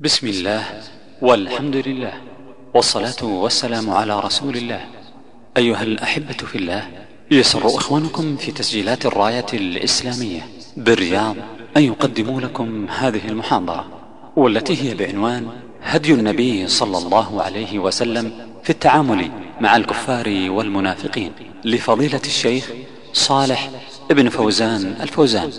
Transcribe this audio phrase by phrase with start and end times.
[0.00, 0.64] بسم الله
[1.22, 2.12] والحمد لله
[2.74, 4.80] والصلاة والسلام على رسول الله.
[5.56, 6.88] أيها الأحبة في الله
[7.30, 10.40] يسر إخوانكم في تسجيلات الراية الإسلامية
[10.76, 11.36] بالرياض
[11.76, 13.86] أن يقدموا لكم هذه المحاضرة
[14.36, 15.48] والتي هي بعنوان
[15.82, 18.32] هدي النبي صلى الله عليه وسلم
[18.62, 19.30] في التعامل
[19.60, 21.32] مع الكفار والمنافقين
[21.64, 22.70] لفضيلة الشيخ
[23.12, 23.70] صالح
[24.10, 25.50] ابن فوزان الفوزان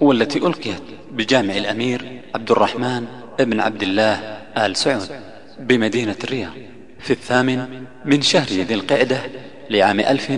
[0.00, 0.82] والتي ألقيت
[1.12, 3.06] بجامع الأمير عبد الرحمن
[3.40, 5.08] ابن عبد الله آل سعود
[5.58, 6.52] بمدينة الرياض
[7.00, 9.20] في الثامن من شهر ذي القعدة
[9.70, 10.32] لعام ألف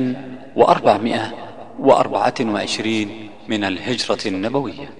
[0.56, 1.32] وأربعمائة
[1.78, 4.90] وأربعة وعشرين من الهجرة النبوية.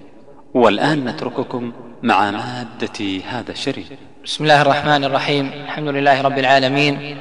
[0.53, 3.85] والآن نترككم مع مادة هذا الشريط.
[4.25, 5.51] بسم الله الرحمن الرحيم.
[5.53, 7.17] الحمد لله رب العالمين.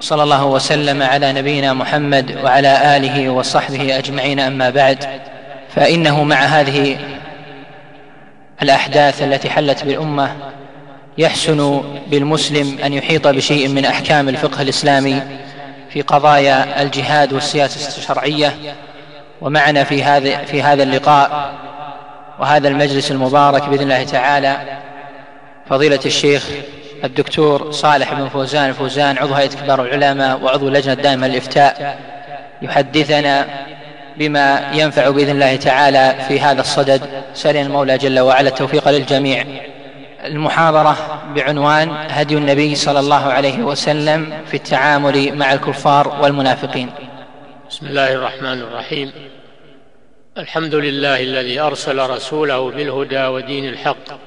[0.00, 4.40] صلى الله وسلم على نبينا محمد وعلى آله وصحبه أجمعين.
[4.40, 5.04] أما بعد
[5.74, 6.98] فإنه مع هذه
[8.62, 10.36] الأحداث التي حلت بالأمة
[11.18, 15.22] يحسن بالمسلم أن يحيط بشيء من أحكام الفقه الإسلامي
[15.90, 18.56] في قضايا الجهاد والسياسة الشرعية.
[19.40, 21.52] ومعنا في هذا في هذا اللقاء
[22.38, 24.58] وهذا المجلس المبارك بإذن الله تعالى
[25.70, 26.48] فضيلة الشيخ
[27.04, 28.68] الدكتور صالح بن فوزان.
[28.68, 31.98] الفوزان عضو هيئة كبار العلماء وعضو اللجنة الدائمة للإفتاء
[32.62, 33.46] يحدثنا
[34.20, 37.24] بما ينفع بإذن الله تعالى في هذا الصدد.
[37.34, 39.44] سألين المولى جل وعلا التوفيق للجميع.
[40.24, 46.90] المحاضرة بعنوان هدي النبي صلى الله عليه وسلم في التعامل مع الكفار والمنافقين.
[47.70, 49.12] بسم الله الرحمن الرحيم.
[50.38, 54.20] الحمد لله الذي أرسل رسوله بالهدى ودين الحق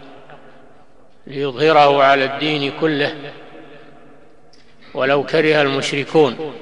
[1.27, 3.13] ليظهره على الدين كله
[4.93, 6.53] ولو كره المشركون.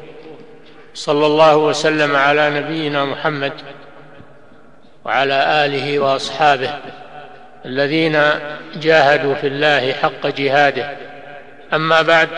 [0.93, 3.53] صلى الله وسلم على نبينا محمد
[5.05, 6.79] وعلى آله وأصحابه
[7.65, 8.21] الذين
[8.75, 10.97] جاهدوا في الله حق جهاده.
[11.73, 12.29] أما بعد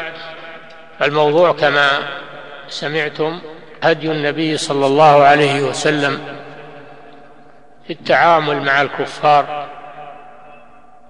[1.00, 1.88] فالموضوع كما
[2.68, 3.42] سمعتم
[3.84, 6.20] هدي النبي صلى الله عليه وسلم
[7.88, 9.68] في التعامل مع الكفار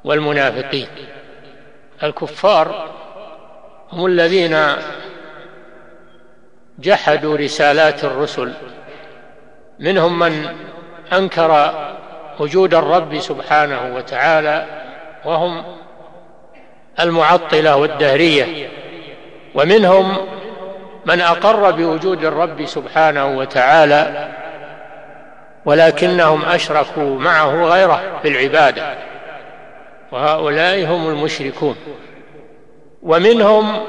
[0.04, 0.88] والمنافقين.
[2.04, 2.90] الكفار
[3.92, 4.58] هم الذين
[6.80, 8.54] جحدوا رسالات الرسل.
[9.80, 10.56] منهم من
[11.14, 11.74] أنكر
[12.40, 14.66] وجود الرب سبحانه وتعالى
[15.26, 15.64] وهم
[17.00, 18.70] المعطلة والدهرية.
[19.56, 20.18] ومنهم
[21.06, 24.30] من أقر بوجود الرب سبحانه وتعالى
[25.66, 28.96] ولكنهم أشركوا معه غيره في العباده
[30.12, 31.76] وهؤلاء هم المشركون.
[33.04, 33.80] ومنهم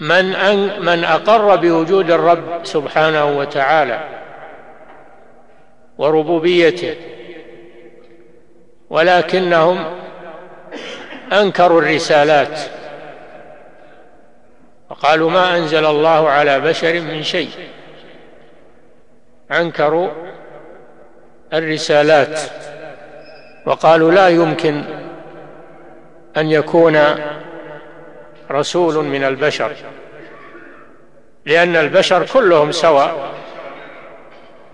[0.00, 4.00] من أن من أقر بوجود الرب سبحانه وتعالى
[5.98, 6.96] وربوبيته
[8.90, 9.84] ولكنهم
[11.32, 12.60] أنكروا الرسالات
[14.90, 17.50] وقالوا ما أنزل الله على بشر من شيء
[19.52, 20.08] أنكروا
[21.52, 22.40] الرسالات
[23.66, 24.82] وقالوا لا يمكن
[26.36, 26.96] أن يكون
[28.50, 29.72] رسول من البشر.
[31.46, 33.14] لأن البشر كلهم سواء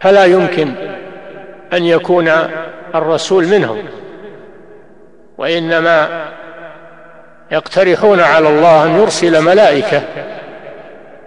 [0.00, 0.72] فلا يمكن
[1.72, 2.28] أن يكون
[2.94, 3.82] الرسول منهم.
[5.38, 6.27] وإنما
[7.50, 10.03] يقترحون على الله أن يرسل ملائكة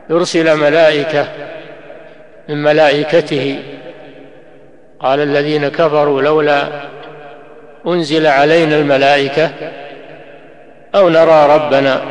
[0.10, 1.28] يرسل ملائكة
[2.50, 3.64] من ملائكته.
[5.00, 6.68] قال الذين كفروا لولا
[7.88, 9.52] أنزل علينا الملائكة
[10.96, 12.02] أو نرى ربنا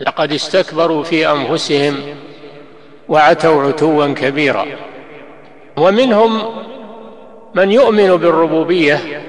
[0.00, 1.94] لقد استكبروا في أنفسهم
[3.08, 4.66] وعتوا عتوا كبيرا.
[5.76, 6.42] ومنهم
[7.54, 9.22] من يؤمن بالربوبية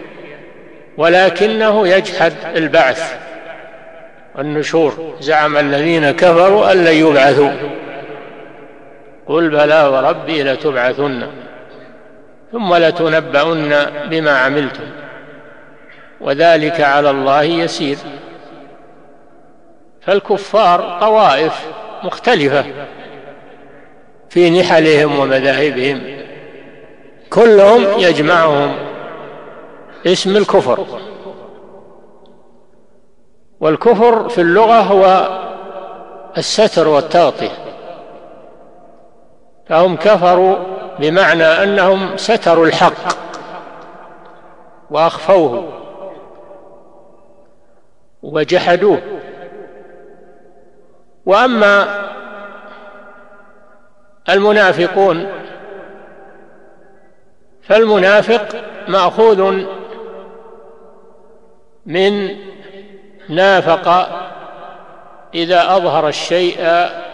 [0.98, 3.18] ولكنه يجحد البعث
[4.36, 5.16] والنشور.
[5.20, 7.52] زعم الذين كفروا أن لن يبعثوا.
[9.28, 11.28] قل بلى وربي لتبعثن
[12.52, 14.84] ثم لتنبؤن بما عملتم.
[16.22, 17.98] وذلك على الله يسير.
[20.06, 21.66] فالكفار طوائف
[22.04, 22.66] مختلفة
[24.30, 26.02] في نحلهم ومذاهبهم.
[27.30, 28.76] كلهم يجمعهم
[30.08, 30.86] اسم الكفر.
[33.60, 35.28] والكفر في اللغة هو
[36.38, 37.66] الستر والتغطية.
[39.68, 40.56] فهم كفروا
[41.00, 43.18] بمعنى أنهم ستروا الحق
[44.90, 45.64] وأخفوه
[48.24, 49.02] وجحدوه.
[51.26, 52.06] وأما
[54.30, 55.32] المنافقون
[57.64, 58.48] فالمنافق
[58.88, 59.66] مأخوذ
[61.86, 62.38] من
[63.30, 64.10] نافق
[65.34, 66.60] إذا أظهر الشيء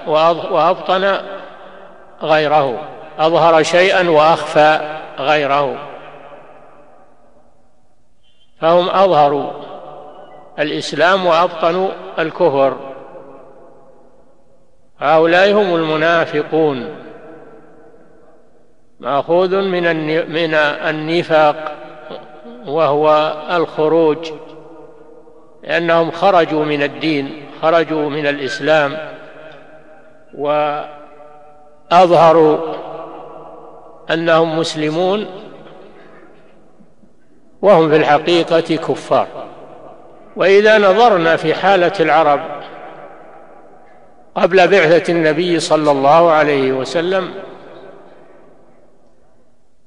[0.08, 1.18] وأبطن
[2.22, 2.80] غيره
[3.20, 5.76] أظهر شيئا وأخفى غيره.
[8.62, 9.52] فهم أظهروا
[10.60, 12.91] الإسلام وأبطنوا الكفر.
[15.02, 16.96] هؤلاء هم المنافقون.
[19.00, 19.84] مأخوذ من
[20.30, 21.78] من النفاق
[22.68, 24.32] وهو الخروج
[25.64, 28.98] لأنهم خرجوا من الدين خرجوا من الإسلام
[31.92, 32.58] وأظهروا
[34.12, 35.26] أنهم مسلمون
[37.62, 39.28] وهم في الحقيقة كفار.
[40.36, 42.61] وإذا نظرنا في حالة العرب
[44.36, 47.34] قبل بعثة النبي صلى الله عليه وسلم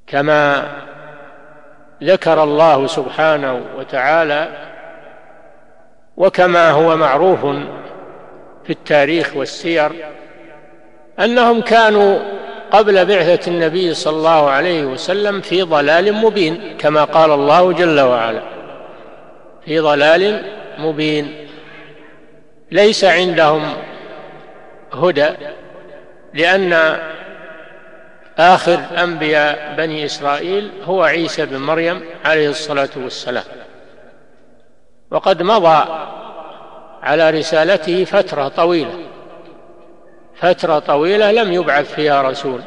[0.07, 0.69] كما
[2.03, 4.49] ذكر الله سبحانه وتعالى
[6.17, 7.41] وكما هو معروف
[8.65, 9.93] في التاريخ والسير
[11.21, 12.19] أنهم كانوا
[12.71, 18.43] قبل بعثة النبي صلى الله عليه وسلم في ضلال مبين كما قال الله جل وعلا
[19.65, 20.43] في ضلال
[20.79, 21.47] مبين.
[22.71, 23.63] ليس عندهم
[24.97, 25.29] هدى
[26.35, 26.99] لأن
[28.39, 33.45] آخر أنبياء بني إسرائيل هو عيسى بن مريم عليه الصلاة والسلام.
[35.11, 35.85] وقد مضى
[37.03, 38.95] على رسالته فترة طويلة
[40.37, 42.61] فترة طويلة لم يبعث فيها رسول.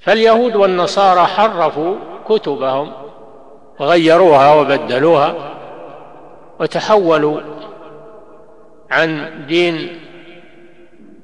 [0.00, 1.96] فاليهود والنصارى حرفوا
[2.28, 2.92] كتبهم
[3.80, 5.34] وغيروها وبدلوها
[6.60, 7.40] وتحولوا
[8.90, 10.00] عن دين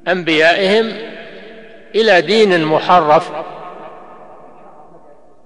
[0.09, 0.93] أنبيائهم
[1.95, 3.31] إلى دين محرف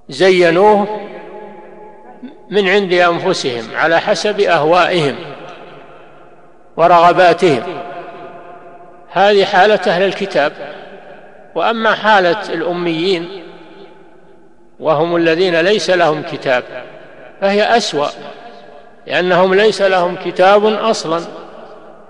[0.08, 1.00] زينوه
[2.50, 5.17] من عند أنفسهم على حسب أهوائهم
[6.76, 7.62] ورغباتهم.
[9.11, 10.53] هذه حالة أهل الكتاب.
[11.55, 13.43] وأما حالة الأميين
[14.81, 16.64] وهم الذين ليس لهم كتاب
[17.41, 18.09] فهي أسوأ
[19.06, 21.20] لأنهم ليس لهم كتاب أصلا.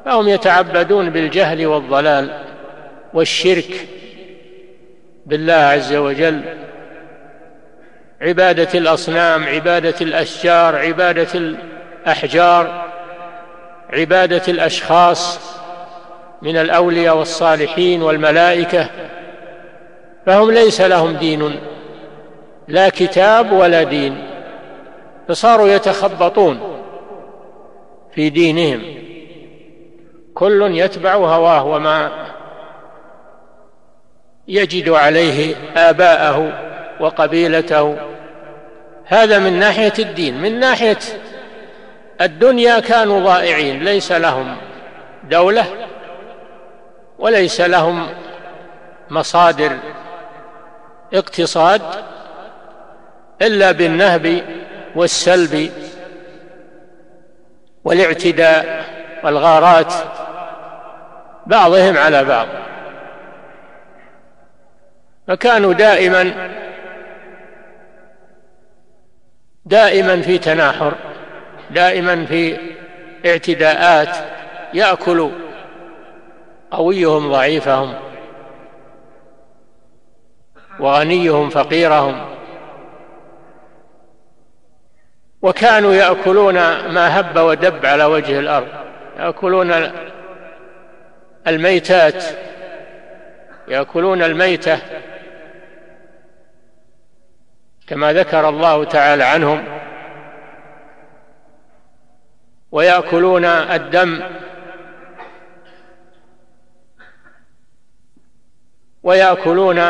[0.06, 2.44] فهم يتعبدون بالجهل والضلال
[3.14, 3.88] والشرك
[5.26, 6.40] بالله عز وجل.
[8.20, 12.84] عبادة الأصنام عبادة الأشجار عبادة الأحجار
[13.90, 15.40] عبادة الأشخاص
[16.42, 18.90] من الأولياء والصالحين والملائكة.
[20.26, 21.60] فهم ليس لهم دين
[22.68, 24.26] لا كتاب ولا دين
[25.28, 26.82] فصاروا يتخبطون
[28.14, 29.05] في دينهم.
[30.36, 32.10] كل يتبع هواه وما
[34.48, 36.52] يجد عليه آباءه
[37.00, 37.96] وقبيلته.
[39.04, 40.98] هذا من ناحية الدين من ناحية
[42.20, 44.56] الدنيا كانوا ضائعين ليس لهم
[45.24, 45.64] دولة
[47.18, 48.08] وليس لهم
[49.10, 49.72] مصادر
[51.14, 51.82] اقتصاد
[53.42, 54.42] إلا بالنهب
[54.96, 55.70] والسلب
[57.84, 58.84] والإعتداء
[59.24, 59.94] والغارات.
[61.46, 62.46] بعضهم على بعض.
[65.28, 66.50] فكانوا دائما
[69.64, 70.94] دائما في تناحر
[71.70, 72.58] دائما في
[73.26, 74.16] اعتداءات
[74.74, 75.30] يأكل
[76.70, 77.94] قويهم ضعيفهم
[80.80, 82.36] وغنيهم فقيرهم.
[85.42, 86.54] وكانوا يأكلون
[86.88, 88.68] ما هب ودب على وجه الأرض
[89.18, 89.72] يأكلون
[91.46, 92.24] الميتات.
[93.68, 94.78] يأكلون الميتة
[97.86, 99.64] كما ذكر الله تعالى عنهم.
[102.72, 104.22] ويأكلون الدم.
[109.02, 109.80] ويأكلون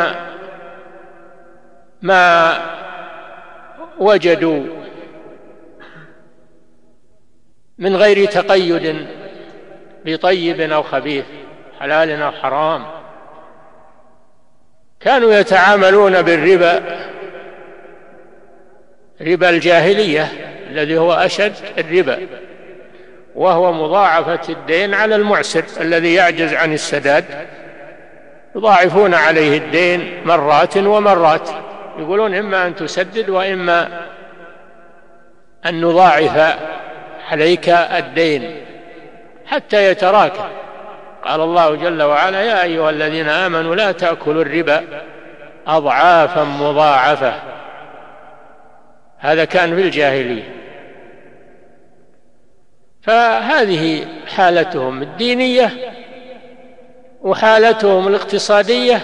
[2.01, 2.57] ما
[3.99, 4.63] وجدوا
[7.77, 9.07] من غير تقيد
[10.05, 11.25] بطيب أو خبيث.
[11.79, 12.85] حلال أو حرام.
[14.99, 16.83] كانوا يتعاملون بالربا
[19.21, 20.27] ربا الجاهلية
[20.69, 22.27] الذي هو أشد الربا
[23.35, 27.25] وهو مضاعفة الدين على المعسر الذي يعجز عن السداد.
[28.55, 31.49] يضاعفون عليه الدين مرات ومرات.
[31.99, 34.05] يقولون إما أن تسدد وإما
[35.65, 36.57] أن نضاعف
[37.31, 38.65] عليك الدين
[39.45, 40.47] حتى يتراكم.
[41.27, 44.83] قال الله جل وعلا يا أيها الذين آمنوا لا تأكلوا الربا
[45.67, 47.33] أضعافا مضاعفة.
[49.17, 50.53] هذا كان في الجاهلية.
[53.01, 55.71] فهذه حالتهم الدينية
[57.21, 59.01] وحالتهم الاقتصادية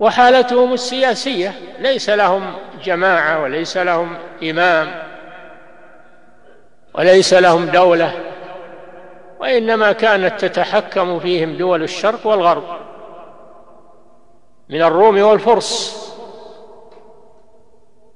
[0.00, 1.52] وحالتهم السياسية.
[1.78, 4.94] ليس لهم جماعة وليس لهم إمام
[6.94, 8.31] وليس لهم دولة.
[9.42, 12.64] وإنما كانت تتحكم فيهم دول الشرق والغرب
[14.68, 16.02] من الروم والفرس.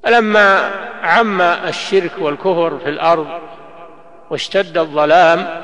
[0.02, 0.70] فلما
[1.02, 3.26] عم الشرك والكفر في الأرض
[4.30, 5.62] واشتد الظلام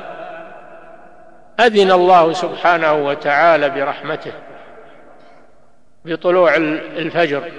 [1.60, 4.32] أذن الله سبحانه وتعالى برحمته
[6.04, 7.52] بطلوع الفجر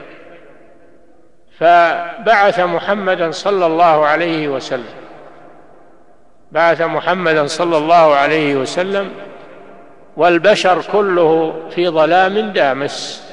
[1.59, 5.02] فبعث محمدا صلى الله عليه وسلم.
[6.53, 9.11] بعث محمدا صلى الله عليه وسلم
[10.17, 13.27] والبشر كله في ظلام دامس.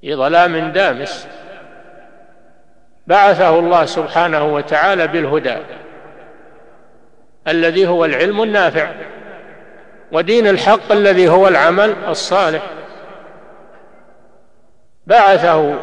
[0.00, 1.28] في ظلام دامس.
[3.06, 5.56] بعثه الله سبحانه وتعالى بالهدى
[7.48, 8.90] الذي هو العلم النافع
[10.12, 12.62] ودين الحق الذي هو العمل الصالح.
[15.06, 15.74] بعثه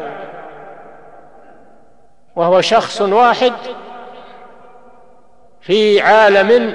[2.36, 3.52] وهو شخص واحد
[5.66, 6.74] في عالم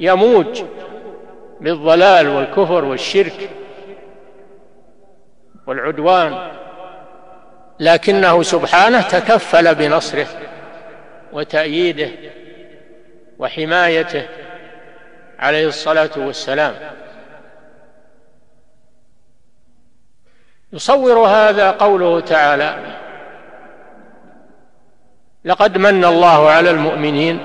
[0.00, 0.62] يموج
[1.60, 3.50] بالضلال والكفر والشرك
[5.66, 6.50] والعدوان
[7.80, 10.26] لكنه سبحانه تكفل بنصره
[11.32, 12.10] وتأييده
[13.38, 14.26] وحمايته
[15.38, 16.74] عليه الصلاة والسلام.
[20.72, 23.00] يصور هذا قوله تعالى
[25.44, 27.40] لقد من الله على المؤمنين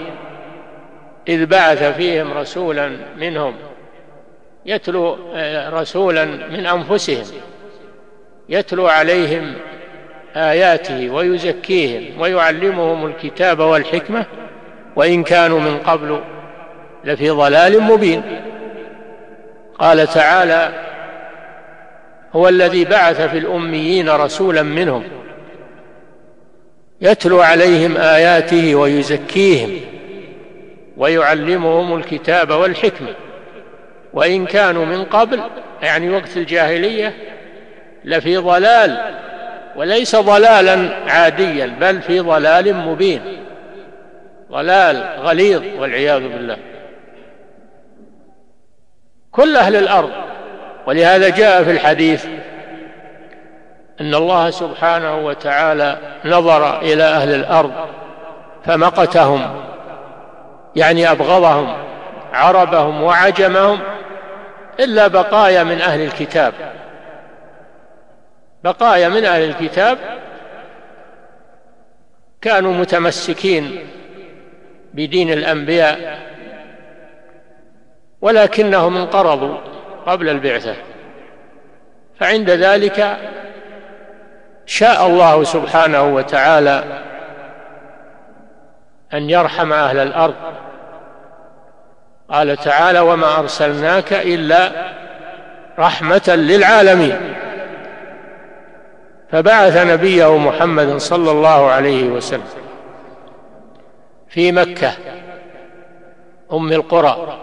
[1.28, 3.56] إذ بعث فيهم رسولا منهم
[4.66, 5.18] يتلو
[5.70, 7.26] رسولا من أنفسهم
[8.50, 9.54] يتلو عليهم
[10.36, 14.26] آياته ويزكيهم ويعلمهم الكتاب والحكمة
[14.96, 16.22] وإن كانوا من قبل
[17.04, 18.22] لفي ضلال مبين.
[19.80, 20.70] قال تعالى
[22.34, 25.04] هو الذي بعث في الأميين رسولا منهم
[27.06, 29.80] يتلو عليهم آياته ويزكيهم
[30.98, 33.14] ويعلمهم الكتاب والحكمة.
[34.14, 35.42] وإن كانوا من قبل
[35.82, 37.14] يعني وقت الجاهلية
[38.04, 38.98] لفي ضلال
[39.76, 43.22] وليس ضلالا عاديا بل في ضلال مبين.
[44.52, 46.58] ضلال غليظ والعياذ بالله.
[49.32, 50.12] كل أهل الأرض
[50.88, 52.26] ولهذا جاء في الحديث
[54.02, 57.74] أن الله سبحانه وتعالى نظر إلى أهل الأرض
[58.66, 59.66] فمقتهم
[60.76, 61.78] يعني أبغضهم
[62.34, 63.80] عربهم وعجمهم
[64.80, 66.54] إلا بقايا من أهل الكتاب.
[68.64, 69.98] بقايا من أهل الكتاب
[72.42, 73.88] كانوا متمسكين
[74.94, 76.20] بدين الأنبياء
[78.22, 79.58] ولكنهم انقرضوا
[80.06, 80.76] قبل البعثة.
[82.20, 83.18] فعند ذلك
[84.66, 86.84] شاء الله سبحانه وتعالى
[89.14, 90.36] أن يرحم أهل الأرض.
[92.30, 94.72] قال تعالى وما أرسلناك إلا
[95.80, 97.36] رحمة للعالمين.
[99.32, 102.44] فبعث نبيه محمدا صلى الله عليه وسلم
[104.30, 104.92] في مكة
[106.54, 107.40] أم القرى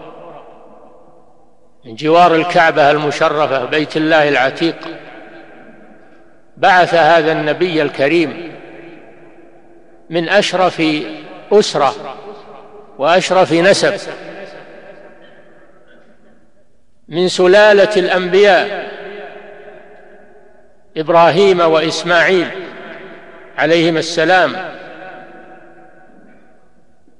[1.85, 4.75] من جوار الكعبة المشرفة بيت الله العتيق.
[6.57, 8.51] بعث هذا النبي الكريم
[10.09, 10.83] من أشرف
[11.51, 11.95] أسرة
[12.97, 13.93] وأشرف نسب
[17.07, 18.91] من سلالة الأنبياء
[20.97, 22.47] إبراهيم وإسماعيل
[23.57, 24.55] عليهما السلام.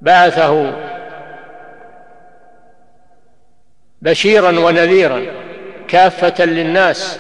[0.01, 0.73] بعثه
[4.01, 5.25] بشيرا ونذيرا
[5.87, 7.19] كافة للناس.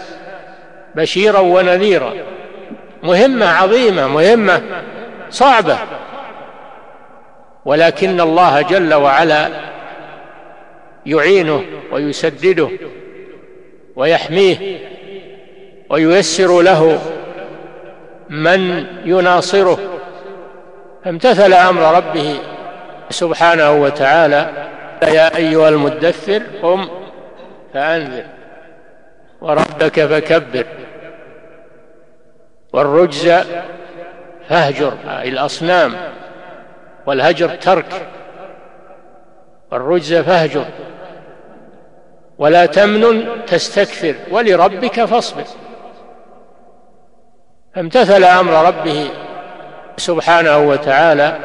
[0.95, 2.13] بشيرا ونذيرا.
[3.03, 4.61] مهمة عظيمة مهمة
[5.29, 5.77] صعبة.
[7.65, 9.49] ولكن الله جل وعلا
[11.05, 12.69] يعينه ويسدده
[13.95, 14.79] ويحميه
[15.89, 16.99] وييسر له
[18.29, 19.79] من يناصره.
[21.05, 22.35] فامتثل أمر ربه
[23.09, 24.49] سبحانه وتعالى
[25.03, 26.87] يا أيها المدثر قم
[27.73, 28.23] فأنذر.
[29.43, 30.65] وربك فكبر.
[32.73, 33.31] والرجز
[34.49, 35.95] فاهجر الأصنام.
[37.05, 38.07] والهجر ترك.
[39.71, 40.65] والرجز فاهجر.
[42.37, 44.15] ولا تمنن تستكثر.
[44.31, 45.43] ولربك فاصبر.
[47.75, 49.09] فامتثل أمر ربه
[49.97, 51.39] سبحانه وتعالى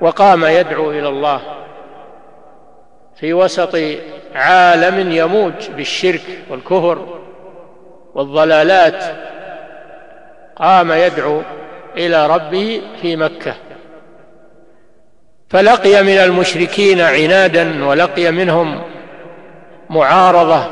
[0.00, 1.40] وقام يدعو إلى الله
[3.16, 3.74] في وسط
[4.36, 7.18] عالم يموج بالشرك والكفر
[8.14, 9.04] والضلالات.
[10.56, 11.42] قام يدعو
[11.96, 13.54] إلى ربه في مكة.
[15.48, 18.82] فلقي من المشركين عنادا ولقي منهم
[19.90, 20.66] معارضة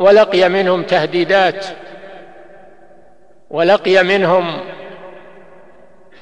[0.00, 1.66] ولقي منهم تهديدات
[3.50, 4.60] ولقي منهم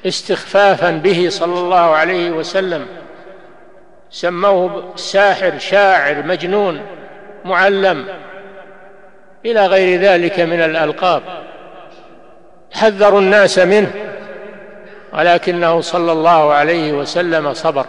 [0.05, 2.85] استخفافا به صلى الله عليه وسلم.
[4.13, 6.81] سموه ساحر شاعر مجنون
[7.45, 8.07] معلم
[9.45, 11.21] إلى غير ذلك من الألقاب.
[12.73, 13.91] حذروا الناس منه
[15.13, 17.85] ولكنه صلى الله عليه وسلم صبر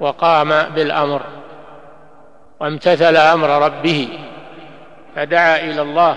[0.00, 1.22] وقام بالأمر
[2.60, 4.08] وامتثل أمر ربه
[5.16, 6.16] فدعا إلى الله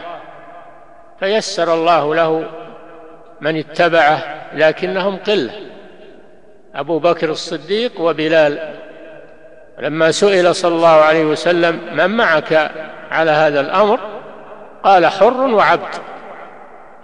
[1.20, 2.50] فيسر الله له
[3.42, 4.24] من اتبعه
[4.54, 5.54] لكنهم قلة
[6.76, 8.83] أبو بكر الصديق وبلال
[9.80, 12.72] لما سئل صلى الله عليه وسلم من معك
[13.12, 14.00] على هذا الأمر؟
[14.84, 15.96] قال حر وعبد.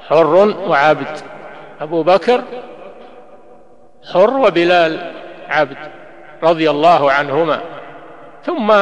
[0.07, 1.17] حر وعبد.
[1.81, 2.41] أبو بكر
[4.13, 5.11] حر وبلال
[5.49, 5.77] عبد
[6.43, 7.59] رضي الله عنهما.
[8.45, 8.73] ثم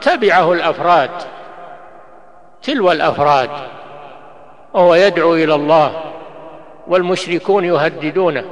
[0.00, 1.10] تبعه الأفراد
[2.62, 3.50] تلو الأفراد
[4.74, 6.02] وهو يدعو إلى الله
[6.86, 8.44] والمشركون يهددونه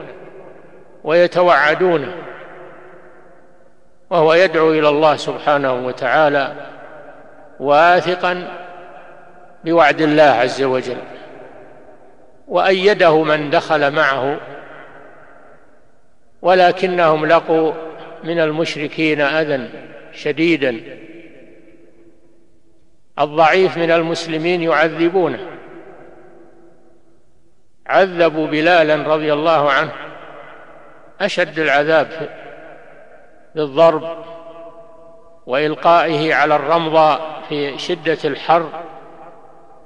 [1.05, 2.15] ويتوعدونه.
[4.11, 6.53] وهو يدعو إلى الله سبحانه وتعالى
[7.61, 8.49] واثقا
[9.65, 10.97] بوعد الله عز وجل
[12.49, 14.41] وأيده من دخل معه
[16.43, 17.73] ولكنهم لقوا
[18.25, 19.69] من المشركين أذى
[20.13, 20.81] شديدا.
[23.19, 25.47] الضعيف من المسلمين يعذبونه.
[27.87, 29.93] عذبوا بلالا رضي الله عنه
[31.21, 32.40] أشد العذاب
[33.55, 34.17] بالضرب
[35.47, 38.69] وإلقائه على الرمضاء في شدة الحر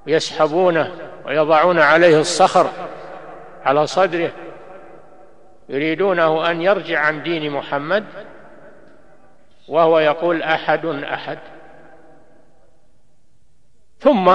[0.06, 0.90] يسحبونه
[1.26, 2.70] ويضعون عليه الصخر
[3.64, 4.30] على صدره
[5.68, 8.04] يريدونه أن يرجع عن دين محمد
[9.68, 11.38] وهو يقول أحد أحد.
[14.00, 14.32] ثم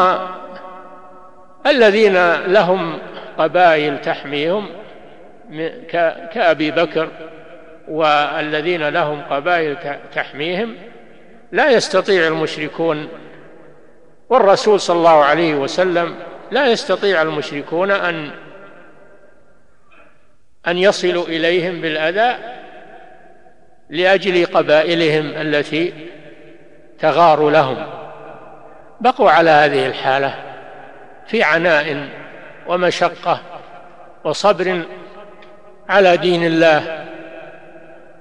[1.68, 3.00] الذين لهم
[3.38, 4.70] قبائل تحميهم
[6.32, 7.10] كأبي بكر
[7.90, 9.78] والذين لهم قبائل
[10.16, 10.76] تحميهم
[11.52, 13.08] لا يستطيع المشركون
[14.30, 16.16] والرسول صلى الله عليه وسلم
[16.52, 18.32] لا يستطيع المشركون أن
[20.68, 22.38] أن يصلوا إليهم بالأذى
[23.90, 25.94] لأجل قبائلهم التي
[27.00, 27.88] تغار لهم.
[29.02, 30.36] بقوا على هذه الحالة
[31.28, 32.10] في عناء
[32.68, 33.42] ومشقة
[34.24, 34.82] وصبر
[35.90, 37.09] على دين الله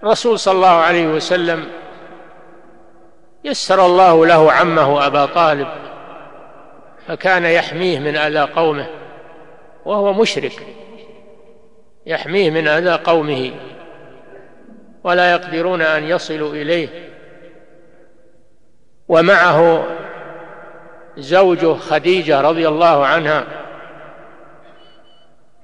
[0.03, 1.67] الرسول صلى الله عليه وسلم
[3.45, 5.69] يسر الله له عمه أبا طالب
[7.07, 8.87] فكان يحميه من أذى قومه
[9.85, 10.67] وهو مشرك
[12.07, 13.53] يحميه من أذى قومه
[15.05, 16.89] ولا يقدرون أن يصلوا إليه
[19.09, 19.87] ومعه
[21.17, 23.45] زوجه خديجة رضي الله عنها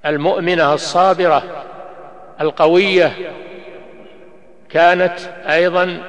[0.06, 1.42] المؤمنة الصابرة
[2.40, 3.12] القوية
[4.74, 6.02] كانت أيضا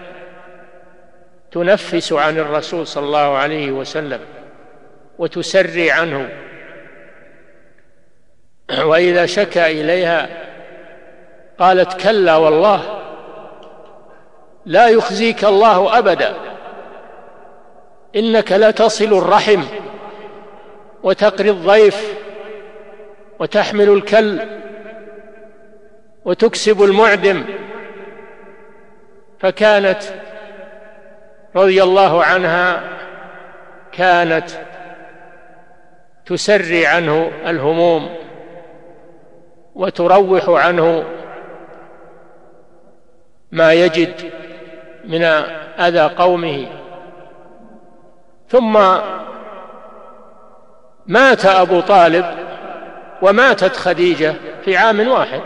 [1.52, 4.20] تنفس عن الرسول صلى الله عليه وسلم
[5.18, 6.30] وتسري عنه.
[8.84, 10.30] وإذا شكا إليها
[11.60, 13.02] قالت كلا والله
[14.66, 16.36] لا يخزيك الله أبدا
[18.16, 19.64] إنك لتصل الرحم
[21.04, 22.14] وتقري الضيف
[23.40, 24.40] وتحمل الكل
[26.26, 27.46] وتكسب المعدم.
[29.40, 30.04] فكانت
[31.56, 32.84] رضي الله عنها
[33.92, 34.50] كانت
[36.26, 38.16] تسري عنه الهموم
[39.76, 41.04] وتروح عنه
[43.52, 44.32] ما يجد
[45.06, 45.24] من
[45.80, 46.68] أذى قومه.
[48.50, 48.74] ثم
[51.08, 52.26] مات أبو طالب
[53.22, 54.34] وماتت خديجة
[54.66, 55.42] في عام واحد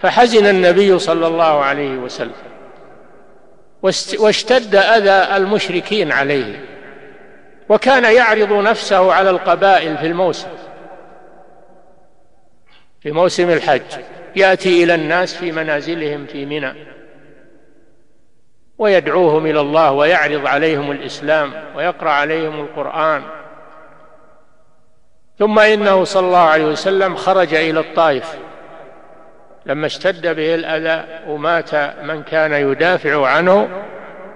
[0.00, 2.55] فحزن النبي صلى الله عليه وسلم.
[4.18, 6.64] واشتد أذى المشركين عليه.
[7.68, 10.48] وكان يعرض نفسه على القبائل في الموسم.
[13.00, 13.82] في موسم الحج.
[14.36, 16.74] يأتي إلى الناس في منازلهم في منى.
[18.78, 23.22] ويدعوهم إلى الله ويعرض عليهم الإسلام ويقرأ عليهم القرآن.
[25.38, 28.36] ثم إنه صلى الله عليه وسلم خرج إلى الطائف.
[29.66, 33.68] لما اشتد به الأذى ومات من كان يدافع عنه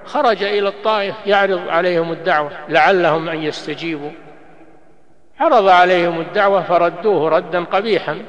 [0.05, 4.11] خرج إلى الطائف يعرض عليهم الدعوة لعلهم أن يستجيبوا.
[5.40, 8.23] عرض عليهم الدعوة فردوه ردا قبيحا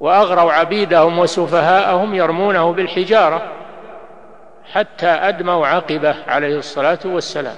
[0.00, 3.52] وأغروا عبيدهم وسفهاءهم يرمونه بالحجارة
[4.72, 7.56] حتى أدموا عقبه عليه الصلاة والسلام.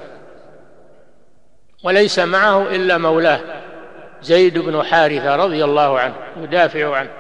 [1.84, 3.40] وليس معه إلا مولاه
[4.22, 7.10] زيد بن حارثة رضي الله عنه يدافع عنه.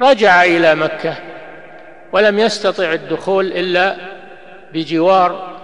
[0.00, 1.16] رجع إلى مكة
[2.12, 3.96] ولم يستطع الدخول إلا
[4.72, 5.58] بجوار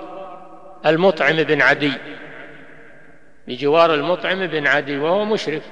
[0.87, 1.93] المطعم بن عدي.
[3.49, 5.63] بجوار المطعم بن عدي وهو مشرك.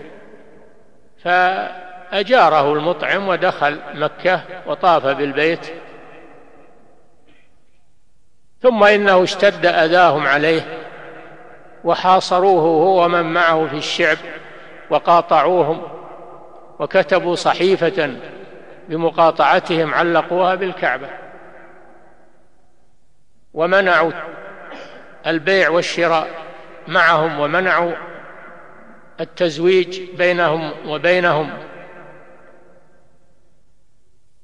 [1.24, 5.66] فأجاره المطعم ودخل مكة وطاف بالبيت.
[8.62, 10.62] ثم إنه اشتد أذاهم عليه
[11.84, 14.18] وحاصروه هو ومن معه في الشعب
[14.90, 15.82] وقاطعوهم
[16.78, 18.14] وكتبوا صحيفة
[18.92, 21.08] بمقاطعتهم علقوها بالكعبة.
[23.54, 24.12] ومنعوا
[25.26, 26.28] البيع والشراء
[26.88, 27.92] معهم ومنعوا
[29.20, 31.50] التزويج بينهم وبينهم.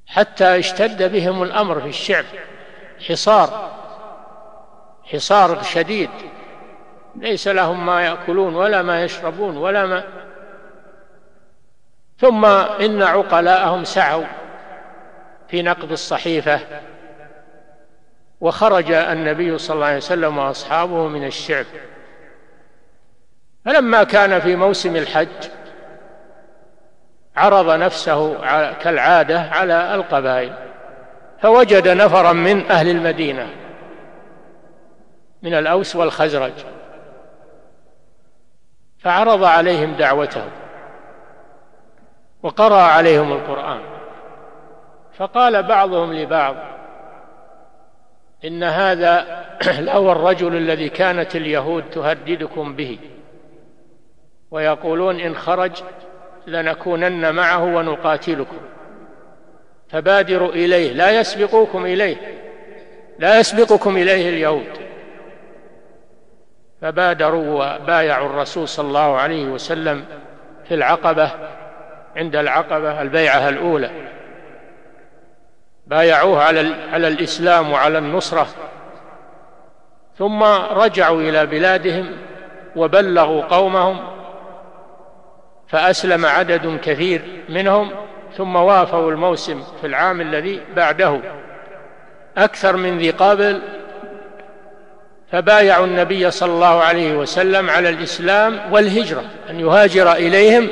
[0.07, 2.25] حتى اشتد بهم الأمر في الشعب.
[3.09, 3.71] حصار
[5.05, 6.11] حصار شديد.
[7.17, 10.05] ليس لهم ما يأكلون ولا ما يشربون ولا ما
[12.19, 14.25] ثم إن عقلاءهم سعوا
[15.49, 16.61] في نقض الصحيفة
[18.41, 21.67] وخرج النبي صلى الله عليه وسلم وأصحابه من الشعب.
[23.65, 25.29] فلما كان في موسم الحج
[27.37, 28.35] عرض نفسه
[28.73, 30.53] كالعادة على القبائل
[31.43, 33.49] فوجد نفرا من أهل المدينة
[35.43, 36.53] من الأوس والخزرج
[38.99, 40.45] فعرض عليهم دعوته.
[42.43, 43.81] وقرأ عليهم القرآن.
[45.17, 46.57] فقال بعضهم لبعض
[48.45, 49.45] إن هذا
[49.89, 52.99] لهو الرجل الذي كانت اليهود تهددكم به.
[54.51, 55.73] ويقولون إن خرج
[56.47, 58.59] لنكونن معه ونقاتلكم.
[59.89, 62.17] فبادروا إليه لا يسبقوكم إليه
[63.19, 64.89] لا يسبقكم إليه اليهود.
[66.81, 70.05] فبادروا وبايعوا الرسول صلى الله عليه وسلم
[70.69, 71.31] في العقبة
[72.19, 73.91] عند العقبة البيعة الأولى.
[75.87, 78.47] بايعوه على على الإسلام وعلى النصرة.
[80.19, 82.17] ثم رجعوا إلى بلادهم
[82.77, 84.01] وبلغوا قومهم
[85.69, 87.91] فأسلم عدد كثير منهم
[88.37, 91.21] ثم وافوا الموسم في العام الذي بعده.
[92.37, 93.63] أكثر من ذي قابل
[95.33, 100.69] فبايعوا النبي صلى الله عليه وسلم على الإسلام والهجرة أن يهاجر إليهم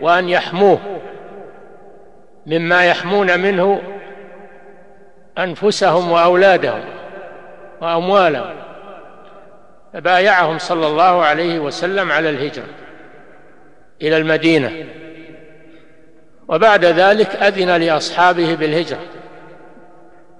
[0.00, 0.78] وأن يحموه
[2.46, 3.82] مما يحمون منه
[5.38, 6.84] أنفسهم وأولادهم
[7.80, 8.56] وأموالهم
[9.92, 12.66] فبايعهم صلى الله عليه وسلم على الهجرة
[14.02, 14.84] إلى المدينة.
[16.48, 19.00] وبعد ذلك أذن لأصحابه بالهجرة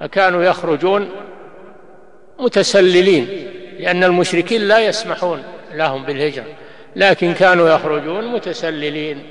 [0.01, 1.09] فكانوا يخرجون
[2.39, 3.29] متسللين
[3.79, 5.43] لأن المشركين لا يسمحون
[5.75, 6.45] لهم بالهجرة
[6.97, 9.23] لكن كانوا يخرجون متسللين.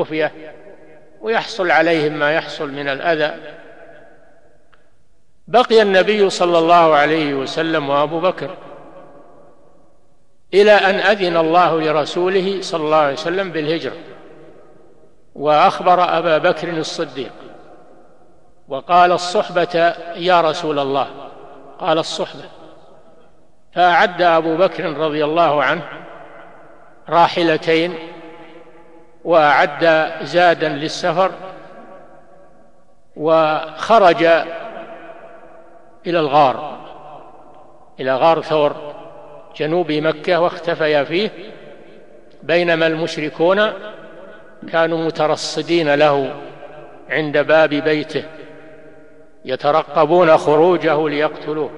[0.00, 0.32] خفية
[1.20, 3.34] ويحصل عليهم ما يحصل من الأذى.
[5.48, 8.50] بقي النبي صلى الله عليه وسلم وأبو بكر
[10.54, 13.96] إلى أن أذن الله لرسوله صلى الله عليه وسلم بالهجرة
[15.34, 17.32] وأخبر أبا بكر الصديق
[18.68, 21.08] وقال الصحبة يا رسول الله
[21.78, 22.44] قال الصحبة
[23.74, 25.82] فأعد أبو بكر رضي الله عنه
[27.08, 27.94] راحلتين
[29.26, 31.30] وأعد زادا للسفر
[33.16, 34.24] وخرج
[36.06, 36.78] إلى الغار
[38.00, 38.94] إلى غار ثور
[39.56, 41.30] جنوب مكة واختفيا فيه
[42.42, 43.72] بينما المشركون
[44.72, 46.34] كانوا مترصدين له
[47.10, 48.24] عند باب بيته
[49.44, 51.70] يترقبون خروجه ليقتلوه.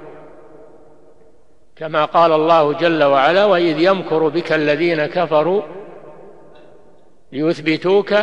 [1.77, 5.63] كما قال الله جل وعلا وإذ يمكر بك الذين كفروا
[7.33, 8.15] ليثبتوك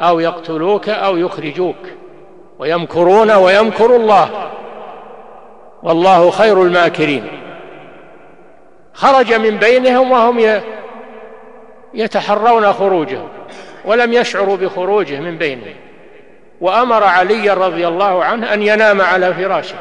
[0.00, 1.76] أو يقتلوك أو يخرجوك
[2.58, 4.50] ويمكرون ويمكر الله.
[5.82, 7.42] والله خير الماكرين.
[8.94, 10.60] خرج من بينهم وهم
[11.94, 13.20] يتحرون خروجه
[13.84, 15.74] ولم يشعروا بخروجه من بينهم.
[16.60, 19.76] وأمر علي رضي الله عنه أن ينام على فراشه.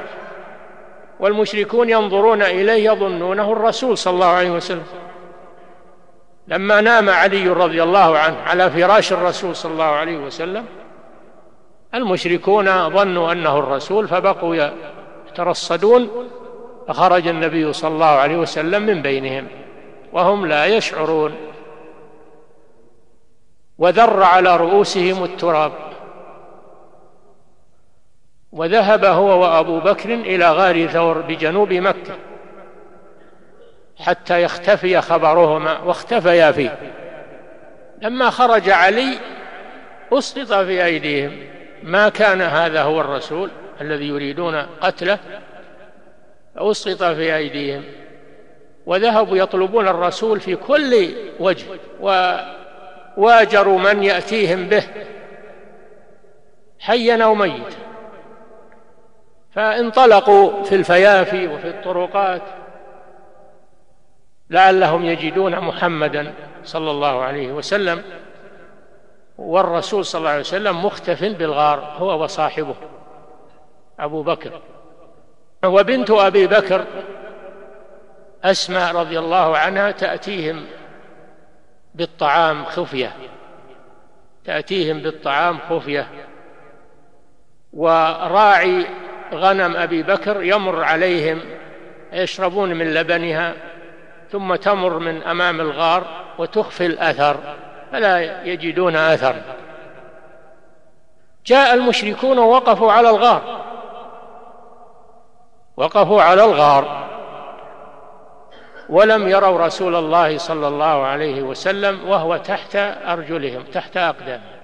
[1.19, 4.83] والمشركون ينظرون إليه يظنونه الرسول صلى الله عليه وسلم.
[6.47, 10.65] لما نام علي رضي الله عنه على فراش الرسول صلى الله عليه وسلم
[11.93, 14.71] المشركون ظنوا أنه الرسول فبقوا
[15.29, 16.09] يترصدون
[16.87, 19.47] فخرج النبي صلى الله عليه وسلم من بينهم
[20.13, 21.35] وهم لا يشعرون.
[23.77, 25.71] وذر على رؤوسهم التراب
[28.51, 32.15] وذهب هو وأبو بكر إلى غار ثور بجنوب مكة.
[33.99, 36.77] حتى يختفي خبرهما واختفيا فيه.
[38.01, 39.17] لما خرج علي
[40.13, 41.39] أسقط في أيديهم.
[41.83, 45.19] ما كان هذا هو الرسول الذي يريدون قتله؟
[46.57, 47.83] أسقط في أيديهم.
[48.85, 51.65] وذهبوا يطلبون الرسول في كل وجه
[53.17, 54.83] وواجروا من يأتيهم به.
[56.79, 57.77] حيا أو ميتا.
[59.55, 62.41] فانطلقوا في الفيافي وفي الطرقات.
[64.49, 68.03] لعلهم يجدون محمدا صلى الله عليه وسلم.
[69.37, 72.75] والرسول صلى الله عليه وسلم مختف بالغار هو وصاحبه
[73.99, 74.61] أبو بكر.
[75.65, 76.85] وبنت أبي بكر
[78.43, 80.65] أسماء رضي الله عنها تأتيهم
[81.95, 83.11] بالطعام خفية
[84.45, 86.07] تأتيهم بالطعام خفية.
[87.73, 88.85] وراعي
[89.33, 91.41] غنم أبي بكر يمر عليهم
[92.13, 93.53] يشربون من لبنها
[94.31, 96.03] ثم تمر من أمام الغار
[96.37, 97.37] وتخفي الأثر
[97.91, 99.35] فلا يجدون أثر.
[101.45, 103.41] جاء المشركون ووقفوا على الغار.
[105.77, 107.05] وقفوا على الغار.
[108.89, 114.55] ولم يروا رسول الله صلى الله عليه وسلم وهو تحت أرجلهم تحت أقدامهم.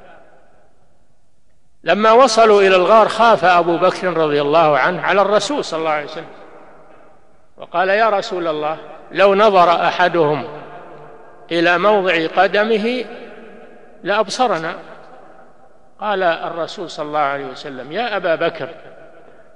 [1.84, 6.06] لما وصلوا إلى الغار خاف أبو بكر رضي الله عنه على الرسول صلى الله عليه
[6.06, 6.26] وسلم.
[7.58, 8.78] وقال يا رسول الله
[9.12, 10.44] لو نظر أحدهم
[11.52, 13.06] إلى موضع قدمه
[14.04, 14.76] لأبصرنا.
[16.02, 18.70] قال الرسول صلى الله عليه وسلم يا أبا بكر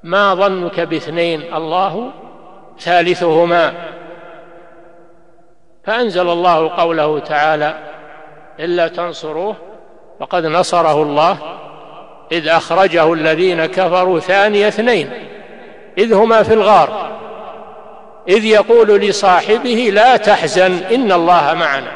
[0.03, 2.11] ما ظنك باثنين؟ الله
[2.79, 3.73] ثالثهما.
[5.83, 7.75] فأنزل الله قوله تعالى
[8.59, 9.55] إلا تنصروه
[10.19, 11.37] فقد نصره الله
[12.31, 15.09] إذ أخرجه الذين كفروا ثاني اثنين
[15.97, 17.15] إذ هما في الغار.
[18.27, 21.91] إذ يقول لصاحبه لا تحزن إن الله معنا.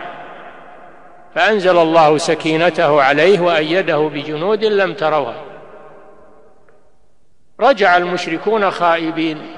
[1.35, 5.41] فأنزل الله سكينته عليه وأيده بجنود لم تروها.
[7.59, 9.55] رجع المشركون خائبين.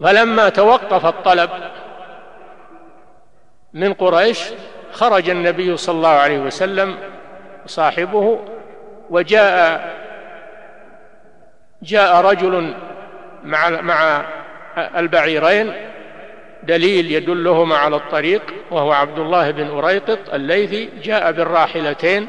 [0.00, 1.50] فلما توقف الطلب
[3.72, 4.44] من قريش
[4.92, 6.96] خرج النبي صلى الله عليه وسلم
[7.66, 8.38] صاحبه
[9.10, 9.90] وجاء
[11.82, 12.74] جاء رجل
[13.44, 14.24] مع مع
[14.78, 15.72] البعيرين
[16.62, 22.26] دليل يدلهما على الطريق وهو عبد الله بن أريقط الليثي جاء بالراحلتين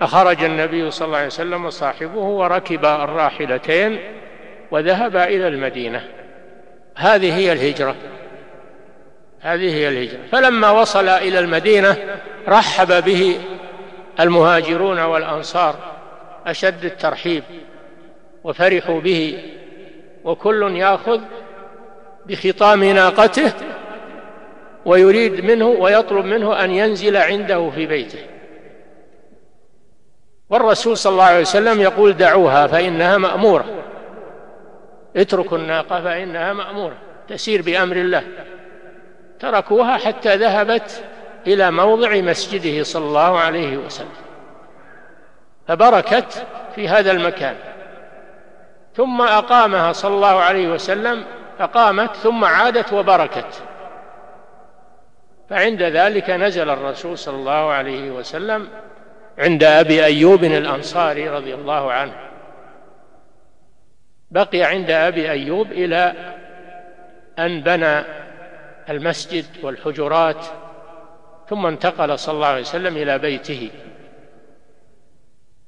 [0.00, 3.98] أخرج النبي صلى الله عليه وسلم وصاحبه وركب الراحلتين
[4.70, 6.04] وذهب إلى المدينة.
[6.96, 7.94] هذه هي الهجرة.
[9.40, 10.20] هذه هي الهجرة.
[10.32, 11.96] فلما وصل إلى المدينة
[12.48, 13.38] رحب به
[14.20, 15.76] المهاجرون والأنصار
[16.46, 17.42] أشد الترحيب
[18.44, 19.42] وفرحوا به
[20.24, 21.20] وكل يأخذ
[22.28, 23.52] بخطام ناقته
[24.84, 28.18] ويريد منه ويطلب منه أن ينزل عنده في بيته.
[30.50, 33.64] والرسول صلى الله عليه وسلم يقول دعوها فإنها مأمورة.
[35.16, 36.96] اتركوا الناقة فإنها مأمورة
[37.28, 38.22] تسير بأمر الله.
[39.40, 41.04] تركوها حتى ذهبت
[41.46, 44.08] إلى موضع مسجده صلى الله عليه وسلم.
[45.68, 47.56] فبركت في هذا المكان.
[48.96, 51.24] ثم أقامها صلى الله عليه وسلم
[51.58, 53.62] فقامت ثم عادت وبركت.
[55.50, 58.68] فعند ذلك نزل الرسول صلى الله عليه وسلم
[59.38, 62.12] عند أبي أيوب الأنصاري رضي الله عنه.
[64.30, 66.12] بقي عند أبي أيوب إلى
[67.38, 68.04] أن بنى
[68.88, 70.46] المسجد والحجرات
[71.50, 73.70] ثم انتقل صلى الله عليه وسلم إلى بيته.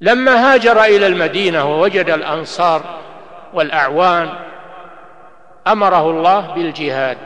[0.01, 3.01] لما هاجر إلى المدينة ووجد الأنصار
[3.55, 4.47] والأعوان
[5.68, 7.18] أمره الله بالجهاد.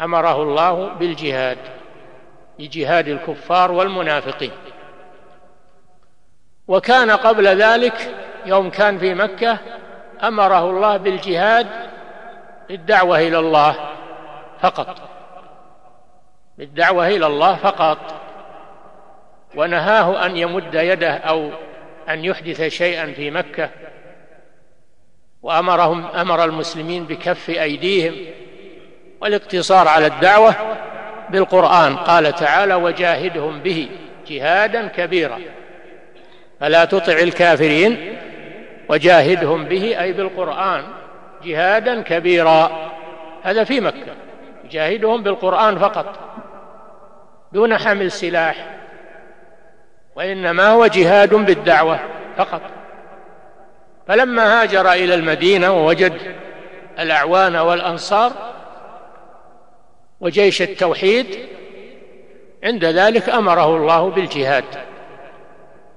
[0.00, 1.58] أمره الله بالجهاد.
[2.58, 4.52] بجهاد الكفار والمنافقين.
[6.68, 8.14] وكان قبل ذلك
[8.46, 9.58] يوم كان في مكة
[10.22, 11.66] أمره الله بالجهاد
[12.68, 13.76] بالدعوة إلى الله
[14.60, 14.96] فقط.
[16.58, 17.98] بالدعوة إلى الله فقط.
[19.56, 21.50] ونهاه أن يمد يده أو
[22.08, 23.70] أن يحدث شيئا في مكة.
[25.46, 28.14] وأمرهم أمر المسلمين بكف أيديهم
[29.20, 30.54] والاقتصار على الدعوة
[31.30, 31.96] بالقرآن.
[31.96, 33.88] قال تعالى وجاهدهم به
[34.28, 35.38] جهادا كبيرا.
[36.60, 38.18] فلا تطع الكافرين.
[38.88, 40.84] وجاهدهم به أي بالقرآن
[41.44, 42.90] جهادا كبيرا.
[43.42, 44.14] هذا في مكة.
[44.70, 46.18] جاهدهم بالقرآن فقط
[47.52, 48.66] دون حمل سلاح
[50.16, 51.98] وإنما هو جهاد بالدعوة
[52.36, 52.60] فقط.
[54.08, 56.12] فلما هاجر إلى المدينة ووجد
[56.98, 58.32] الأعوان والأنصار
[60.20, 61.26] وجيش التوحيد
[62.64, 64.64] عند ذلك أمره الله بالجهاد.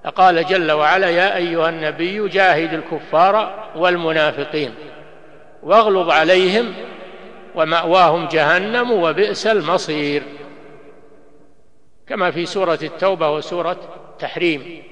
[0.04, 4.76] فقال جل وعلا يا أيها النبي جاهد الكفار والمنافقين
[5.63, 6.74] واغلظ عليهم
[7.56, 10.24] ومأواهم جهنم وبئس المصير.
[12.08, 13.78] كما في سورة التوبة وسورة
[14.19, 14.84] تحريم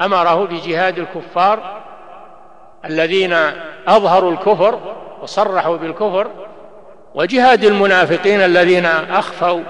[0.00, 1.83] أمره بجهاد الكفار
[2.86, 3.32] الذين
[3.86, 6.30] أظهروا الكفر وصرحوا بالكفر
[7.14, 9.62] وجهاد المنافقين الذين أخفوا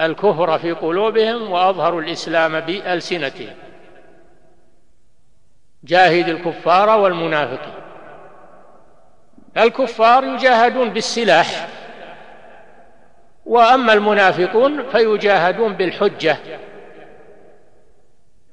[0.00, 3.54] الكفر في قلوبهم وأظهروا الإسلام بألسنتهم.
[5.84, 7.74] جاهد الكفار والمنافقين.
[9.56, 11.68] الكفار يجاهدون بالسلاح
[13.46, 16.36] وأما المنافقون فيجاهدون بالحجة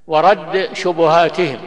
[0.08, 1.60] ورد شبهاتهم.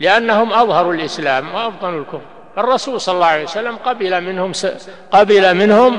[0.00, 2.20] لأنهم أظهروا الإسلام وأبطنوا الكفر.
[2.58, 4.52] الرسول صلى الله عليه وسلم قبل منهم
[5.10, 5.98] قبل منهم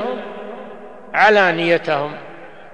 [1.14, 2.12] علانيتهم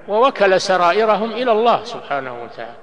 [0.08, 2.76] ووكل سرائرهم إلى الله سبحانه وتعالى.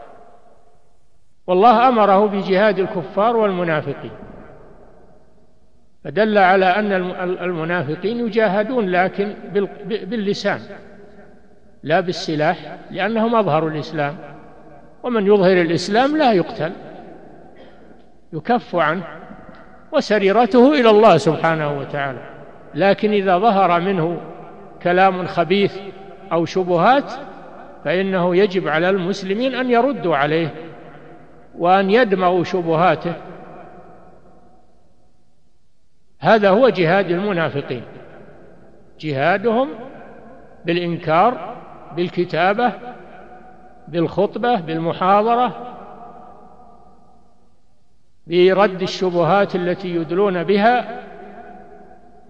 [1.47, 4.12] والله أمره بجهاد الكفار والمنافقين.
[6.03, 9.36] فدل على أن المنافقين يجاهدون لكن
[9.84, 10.60] باللسان
[11.84, 14.17] لا بالسلاح لأنهم أظهروا الإسلام.
[15.03, 16.71] ومن يظهر الإسلام لا يقتل.
[18.36, 19.04] يكف عنه
[19.91, 22.19] وسريرته إلى الله سبحانه وتعالى.
[22.76, 24.21] لكن إذا ظهر منه
[24.84, 25.78] كلام خبيث
[26.32, 27.13] أو شبهات
[27.86, 30.54] فإنه يجب على المسلمين أن يردوا عليه
[31.58, 33.13] وأن يدمغوا شبهاته.
[36.19, 37.84] هذا هو جهاد المنافقين.
[39.00, 39.69] جهادهم
[40.65, 41.56] بالإنكار
[41.95, 42.71] بالكتابة
[43.88, 45.75] بالخطبة بالمحاضرة
[48.28, 51.04] برد الشبهات التي يدلون بها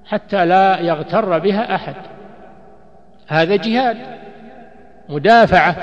[0.06, 1.96] حتى لا يغتر بها أحد.
[3.28, 3.98] هذا جهاد
[5.10, 5.76] مدافعة.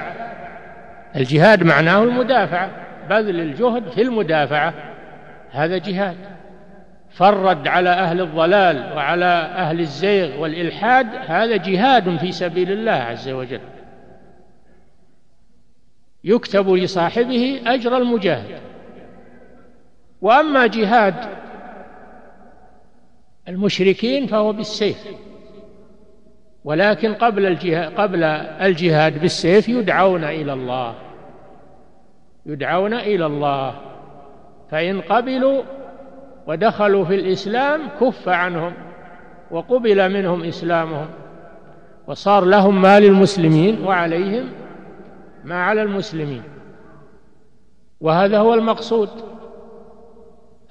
[1.17, 2.71] الجهاد معناه المدافعة.
[3.11, 4.75] بذل الجهد في المدافعة
[5.51, 6.17] هذا جهاد.
[7.11, 9.25] فرد على أهل الضلال وعلى
[9.57, 13.61] أهل الزيغ والإلحاد هذا جهاد في سبيل الله عز وجل.
[16.25, 18.72] يكتب لصاحبه أجر المجاهد.
[20.23, 21.15] وأما جهاد
[23.49, 25.07] المشركين فهو بالسيف.
[26.65, 30.95] ولكن قبل الجهاد قبل الجهاد بالسيف يدعون إلى الله.
[32.47, 33.75] يدعون إلى الله.
[34.71, 35.63] فإن قبلوا
[36.47, 38.73] ودخلوا في الإسلام كف عنهم
[39.51, 41.09] وقبل منهم إسلامهم.
[42.07, 44.49] وصار لهم ما للمسلمين وعليهم
[45.45, 46.43] ما على المسلمين.
[48.01, 49.09] وهذا هو المقصود.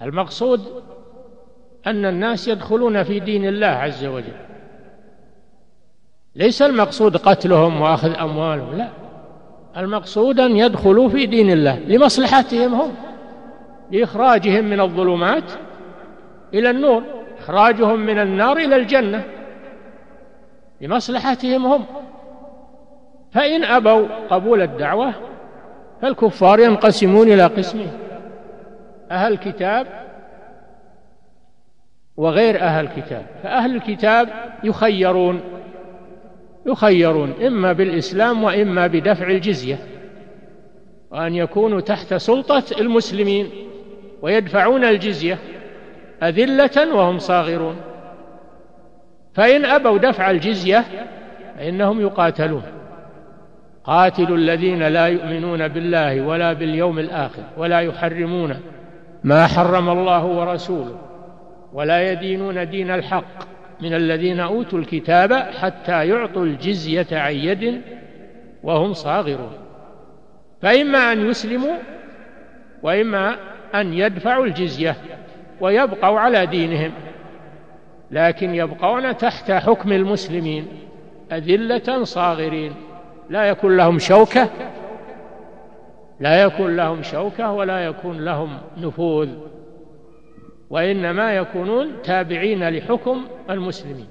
[0.02, 0.62] المقصود
[1.88, 4.34] أن الناس يدخلون في دين الله عز وجل.
[6.36, 8.90] ليس المقصود قتلهم وأخذ أموالهم لا.
[9.78, 12.92] المقصود أن يدخلوا في دين الله لمصلحتهم هم
[13.92, 15.52] لإخراجهم من الظلمات
[16.54, 17.04] إلى النور
[17.40, 19.24] إخراجهم من النار إلى الجنة
[20.82, 21.86] لمصلحتهم هم.
[23.32, 25.14] فإن أبوا قبول الدعوة
[26.02, 27.92] فالكفار ينقسمون إلى قسمين.
[29.12, 29.88] أهل الكتاب
[32.18, 34.30] وغير أهل الكتاب فأهل الكتاب
[34.64, 35.42] يخيرون
[36.66, 39.78] يخيرون إما بالإسلام وإما بدفع الجزية
[41.12, 43.50] وأن يكونوا تحت سلطة المسلمين
[44.22, 45.38] ويدفعون الجزية
[46.24, 47.76] أذلة وهم صاغرون.
[49.34, 50.86] فإن أبوا دفع الجزية
[51.58, 52.64] فإنهم يقاتلون.
[53.84, 58.60] قاتلوا الذين لا يؤمنون بالله ولا باليوم الآخر ولا يحرمون
[59.24, 60.98] ما حرم الله ورسوله
[61.74, 63.52] ولا يدينون دين الحق
[63.82, 67.82] من الذين أوتوا الكتاب حتى يعطوا الجزية عن يد
[68.64, 69.54] وهم صاغرون.
[70.62, 71.78] فإما أن يسلموا
[72.84, 73.36] وإما
[73.76, 74.96] أن يدفعوا الجزية
[75.62, 76.92] ويبقوا على دينهم
[78.12, 80.68] لكن يبقون تحت حكم المسلمين
[81.32, 82.74] أذلة صاغرين
[83.30, 84.50] لا يكون لهم شوكة
[86.22, 89.30] لا يكون لهم شوكة ولا يكون لهم نفوذ
[90.70, 94.08] وإنما يكونون تابعين لحكم المسلمين.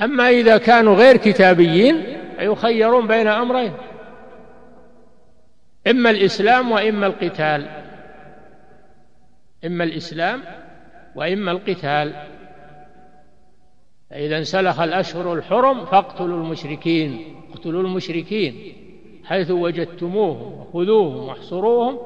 [0.00, 2.04] أما إذا كانوا غير كتابيين
[2.38, 3.72] يخيرون بين أمرين
[5.86, 7.66] إما الإسلام وإما القتال
[9.66, 10.42] إما الإسلام
[11.14, 12.12] وإما القتال.
[14.10, 18.85] فإذا انسلخ الأشهر الحرم فاقتلوا المشركين اقتلوا المشركين.
[19.26, 21.98] حيث وجدتموهم وخذوهم واحصروهم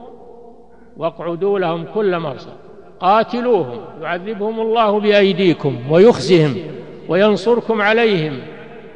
[0.96, 2.52] واقعدوا لهم كل مرصد.
[3.00, 6.56] قاتلوهم يعذبهم الله بأيديكم ويخزهم
[7.08, 8.38] وينصركم عليهم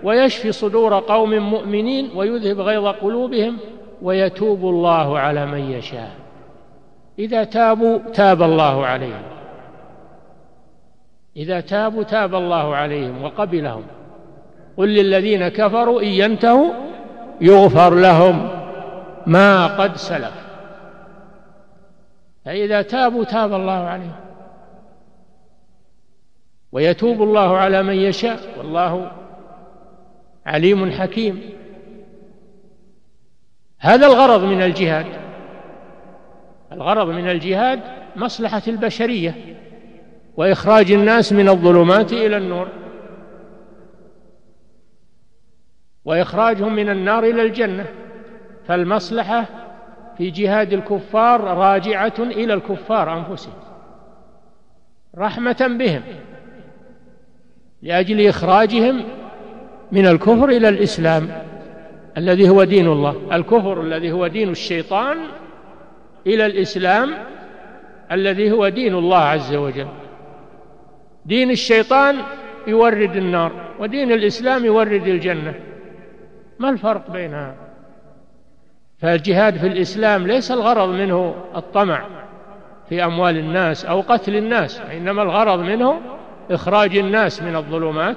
[0.04, 3.56] ويشفي صدور قوم مؤمنين ويذهب غيظ قلوبهم
[4.02, 6.10] ويتوب الله على من يشاء.
[7.18, 9.22] إذا تابوا تاب الله عليهم.
[11.36, 13.82] إذا تابوا تاب الله عليهم وقبلهم.
[14.76, 16.70] قل للذين كفروا إن ينتهوا
[17.40, 18.48] يغفر لهم
[19.26, 20.34] ما قد سلف.
[22.44, 24.16] فإذا تابوا تاب الله عليهم.
[26.72, 28.40] ويتوب الله على من يشاء.
[28.58, 29.10] والله
[30.46, 31.42] عليم حكيم.
[33.78, 35.06] هذا الغرض من الجهاد.
[36.72, 37.80] الغرض من الجهاد
[38.16, 39.34] مصلحة البشرية
[40.36, 42.68] وإخراج الناس من الظلمات إلى النور.
[46.04, 47.86] وإخراجهم من النار إلى الجنة.
[48.68, 49.44] فالمصلحة
[50.18, 53.54] في جهاد الكفار راجعة إلى الكفار أنفسهم
[55.18, 56.02] رحمة بهم
[57.82, 59.04] لأجل إخراجهم
[59.92, 61.28] من الكفر إلى الإسلام
[62.18, 65.18] الذي هو دين الله الكفر الذي هو دين الشيطان
[66.26, 67.14] إلى الإسلام
[68.12, 69.88] الذي هو دين الله عز وجل.
[71.26, 72.16] دين الشيطان
[72.66, 75.54] يورد النار ودين الإسلام يورد الجنة.
[76.58, 77.54] ما الفرق بينها؟
[78.98, 82.06] فالجهاد في الإسلام ليس الغرض منه الطمع
[82.88, 86.00] في أموال الناس أو قتل الناس إنما الغرض منه
[86.50, 88.16] إخراج الناس من الظلمات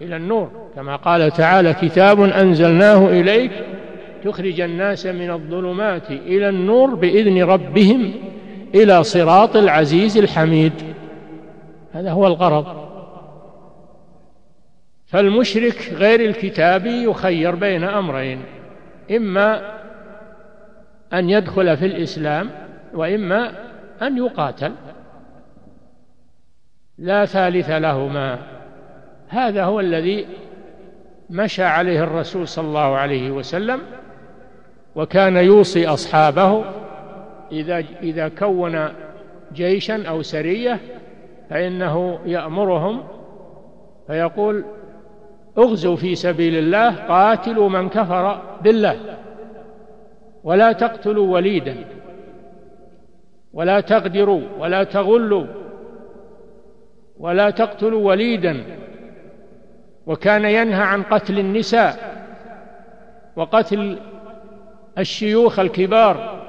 [0.00, 0.50] إلى النور.
[0.74, 3.52] كما قال تعالى كتاب أنزلناه إليك
[4.24, 8.12] تخرج الناس من الظلمات إلى النور بإذن ربهم
[8.74, 10.72] إلى صراط العزيز الحميد.
[11.92, 12.89] هذا هو الغرض.
[15.10, 18.42] فالمشرك غير الكتابي يخير بين أمرين
[19.16, 19.78] إما
[21.12, 22.50] أن يدخل في الإسلام
[22.94, 23.52] وإما
[24.02, 24.72] أن يقاتل.
[26.98, 28.38] لا ثالث لهما.
[29.28, 30.26] هذا هو الذي
[31.30, 33.80] مشى عليه الرسول صلى الله عليه وسلم
[34.94, 36.64] وكان يوصي أصحابه
[37.52, 38.88] إذا إذا كون
[39.54, 40.80] جيشا أو سرية
[41.50, 43.04] فإنه يأمرهم
[44.06, 44.64] فيقول
[45.58, 48.96] اغزوا في سبيل الله قاتلوا من كفر بالله.
[50.44, 51.76] ولا تقتلوا وليدا.
[53.52, 55.46] ولا تغدروا ولا تغلوا.
[57.18, 58.64] ولا تقتلوا وليدا.
[60.06, 61.96] وكان ينهى عن قتل النساء
[63.36, 63.98] وقتل
[64.98, 66.40] الشيوخ الكبار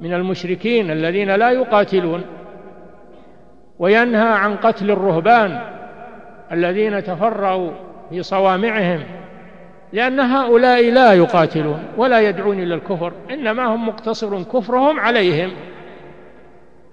[0.00, 2.22] من المشركين الذين لا يقاتلون.
[3.78, 5.60] وينهى عن قتل الرهبان
[6.52, 7.70] الذين تفرغوا
[8.10, 9.00] في صوامعهم
[9.92, 15.50] لأن هؤلاء لا يقاتلون ولا يدعون إلى الكفر إنما هم مقتصر كفرهم عليهم.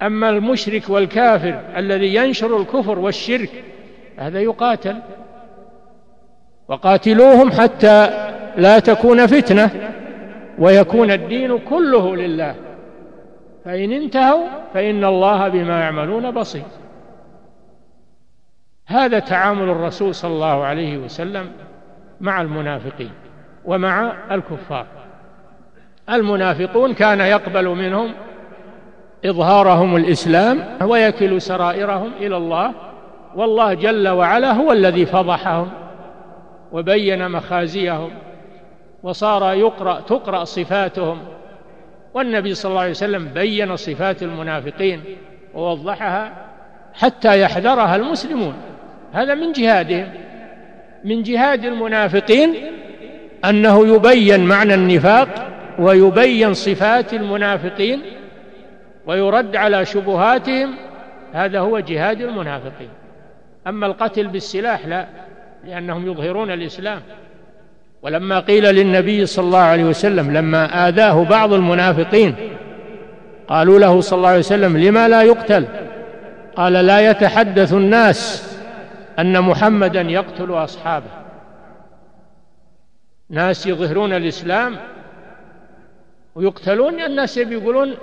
[0.02, 3.50] أما المشرك والكافر الذي ينشر الكفر والشرك
[4.18, 4.96] هذا يقاتل.
[6.68, 8.10] وقاتلوهم حتى
[8.58, 9.70] لا تكون فتنة
[10.60, 12.56] ويكون الدين كله لله.
[13.66, 16.64] فإن انتهوا فإن الله بما يعملون بصير.
[18.88, 21.52] هذا تعامل الرسول صلى الله عليه وسلم
[22.22, 23.12] مع المنافقين
[23.66, 24.86] ومع الكفار.
[26.10, 28.14] المنافقون كان يقبل منهم
[29.26, 32.72] إظهارهم الإسلام ويكل سرائرهم إلى الله
[33.36, 35.70] والله جل وعلا هو الذي فضحهم
[36.72, 38.10] وبين مخازيهم
[39.04, 41.20] وصار يقرأ تقرأ صفاتهم.
[42.14, 45.04] والنبي صلى الله عليه وسلم بين صفات المنافقين
[45.54, 46.34] ووضحها
[46.94, 48.54] حتى يحذرها المسلمون.
[49.16, 50.08] هذا من جهادهم
[51.04, 52.56] من جهاد المنافقين
[53.46, 55.28] أنه يبين معنى النفاق
[55.80, 58.02] ويبين صفات المنافقين
[59.08, 60.76] ويرد على شبهاتهم
[61.34, 62.90] هذا هو جهاد المنافقين.
[63.68, 65.08] أما القتل بالسلاح لا
[65.68, 67.02] لأنهم يظهرون الإسلام.
[68.02, 72.36] ولما قيل للنبي صلى الله عليه وسلم لما آذاه بعض المنافقين
[73.48, 75.66] قالوا له صلى الله عليه وسلم لما لا يقتل؟
[76.56, 78.55] قال لا يتحدث الناس
[79.20, 81.10] أن محمدا يقتل أصحابه.
[83.30, 84.76] ناس يظهرون الإسلام
[86.36, 87.96] ويقتلون الناس يقولون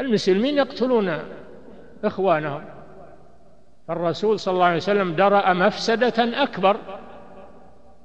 [0.00, 1.18] المسلمين يقتلون
[2.04, 2.64] إخوانهم.
[3.90, 6.76] الرسول صلى الله عليه وسلم درأ مفسدة أكبر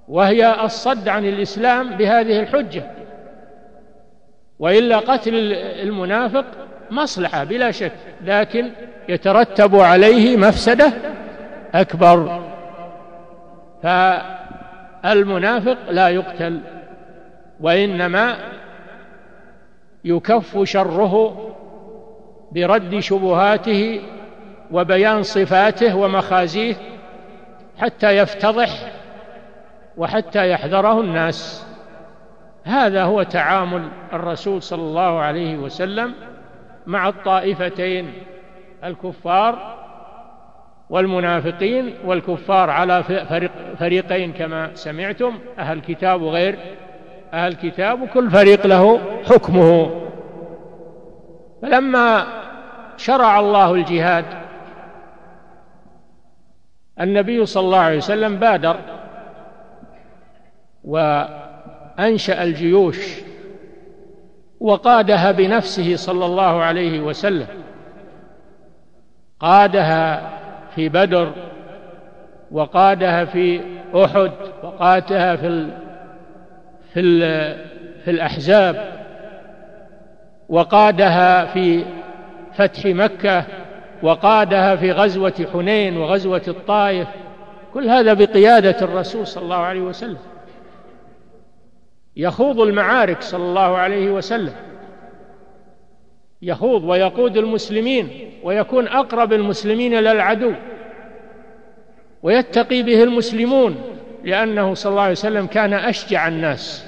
[0.07, 2.91] وهي الصد عن الإسلام بهذه الحجة.
[4.59, 6.45] وإلا قتل المنافق
[6.91, 7.91] مصلحة بلا شك
[8.21, 8.71] لكن
[9.09, 10.93] يترتب عليه مفسدة
[11.75, 12.41] أكبر.
[15.03, 16.61] فالمنافق لا يقتل
[17.59, 18.35] وإنما
[20.03, 21.41] يكف شره
[22.51, 24.01] برد شبهاته
[24.71, 26.75] وبيان صفاته ومخازيه
[27.77, 28.69] حتى يفتضح
[29.97, 31.67] وحتى يحذره الناس.
[32.63, 36.13] هذا هو تعامل الرسول صلى الله عليه وسلم
[36.85, 38.13] مع الطائفتين
[38.83, 39.84] الكفار
[40.89, 46.57] والمنافقين والكفار على فريق فريقين كما سمعتم أهل كتاب وغير.
[47.33, 50.01] أهل كتاب وكل فريق له حكمه.
[51.61, 52.25] فلما
[52.97, 54.25] شرع الله الجهاد
[57.01, 58.75] النبي صلى الله عليه وسلم بادر
[60.83, 63.19] وأنشأ الجيوش
[64.59, 67.47] وقادها بنفسه صلى الله عليه وسلم.
[69.39, 70.31] قادها
[70.75, 71.31] في بدر
[72.51, 73.61] وقادها في
[73.95, 74.31] أحد
[74.63, 75.69] وقادها في ال
[76.93, 77.19] في ال
[78.05, 79.05] في الأحزاب
[80.49, 81.85] وقادها في
[82.53, 83.45] فتح مكة
[84.03, 87.07] وقادها في غزوة حنين وغزوة الطائف
[87.73, 90.17] كل هذا بقيادة الرسول صلى الله عليه وسلم.
[92.15, 94.53] يخوض المعارك صلى الله عليه وسلم.
[96.45, 100.51] يخوض ويقود المسلمين ويكون أقرب المسلمين إلى العدو
[102.23, 103.75] ويتقي به المسلمون
[104.23, 106.85] لأنه صلى الله عليه وسلم كان أشجع الناس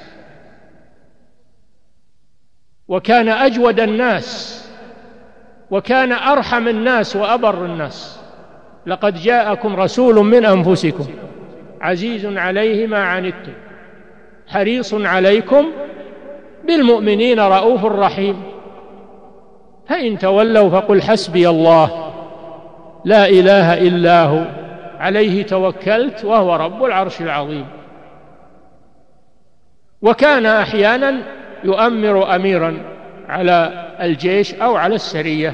[2.88, 4.64] وكان أجود الناس
[5.72, 8.20] وكان أرحم الناس وأبر الناس
[8.86, 11.08] لقد جاءكم رسول من أنفسكم
[11.82, 13.53] عزيز عليه ما عنتم
[14.47, 15.66] حريص عليكم
[16.68, 18.57] بالمؤمنين رؤوف رحيم
[19.90, 22.14] فإن تولوا فقل حسبي الله.
[23.06, 24.46] لا إله إلا هو.
[25.00, 27.66] عليه توكلت وهو رب العرش العظيم.
[30.02, 31.16] وكان أحيانا
[31.64, 32.78] يؤمر أميرا
[33.30, 35.54] على الجيش أو على السرية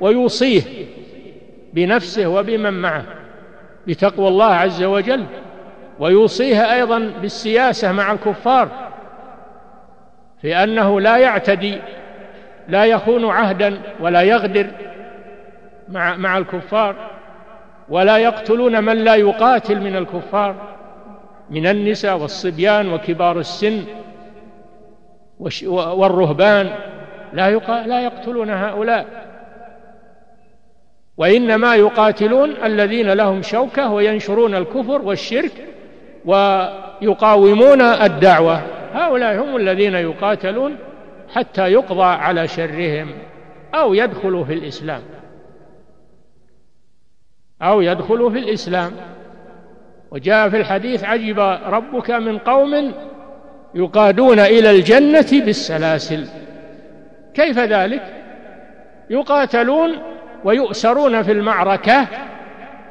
[0.00, 0.62] ويوصيه
[1.72, 3.04] بنفسه وبمن معه
[3.86, 5.24] بتقوى الله عز وجل.
[5.98, 8.68] ويوصيها أيضا بالسياسة مع الكفار
[10.42, 11.78] في أنه لا يعتدي
[12.68, 14.66] لا يخون عهدا ولا يغدر
[15.88, 16.96] مع مع الكفار
[17.88, 20.54] ولا يقتلون من لا يقاتل من الكفار
[21.50, 23.84] من النساء والصبيان وكبار السن
[25.72, 26.70] والرهبان
[27.32, 27.50] لا
[27.86, 29.06] لا يقتلون هؤلاء.
[31.16, 35.52] وإنما يقاتلون الذين لهم شوكة وينشرون الكفر والشرك
[36.24, 38.62] ويقاومون الدعوة.
[38.94, 40.76] هؤلاء هم الذين يقاتلون
[41.34, 43.12] حتى يقضى على شرهم
[43.74, 45.02] أو يدخلوا في الإسلام.
[47.62, 48.92] أو يدخلوا في الإسلام.
[50.10, 52.92] وجاء في الحديث عجب ربك من قوم
[53.74, 56.26] يقادون إلى الجنة بالسلاسل.
[57.34, 58.02] كيف ذلك؟
[59.10, 59.92] يقاتلون
[60.44, 62.06] ويؤسرون في المعركة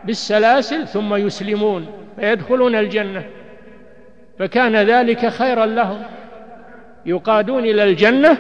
[0.04, 3.24] بالسلاسل ثم يسلمون فيدخلون الجنة.
[4.40, 6.04] فكان ذلك خيرا لهم.
[7.06, 8.38] يقادون إلى الجنة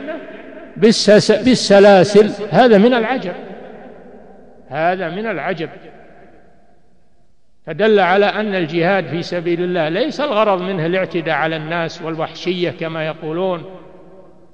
[0.77, 2.31] بالسلاسل.
[2.51, 3.33] هذا من العجب.
[4.69, 5.69] هذا من العجب.
[7.65, 13.05] فدل على أن الجهاد في سبيل الله ليس الغرض منه الاعتداء على الناس والوحشية كما
[13.05, 13.65] يقولون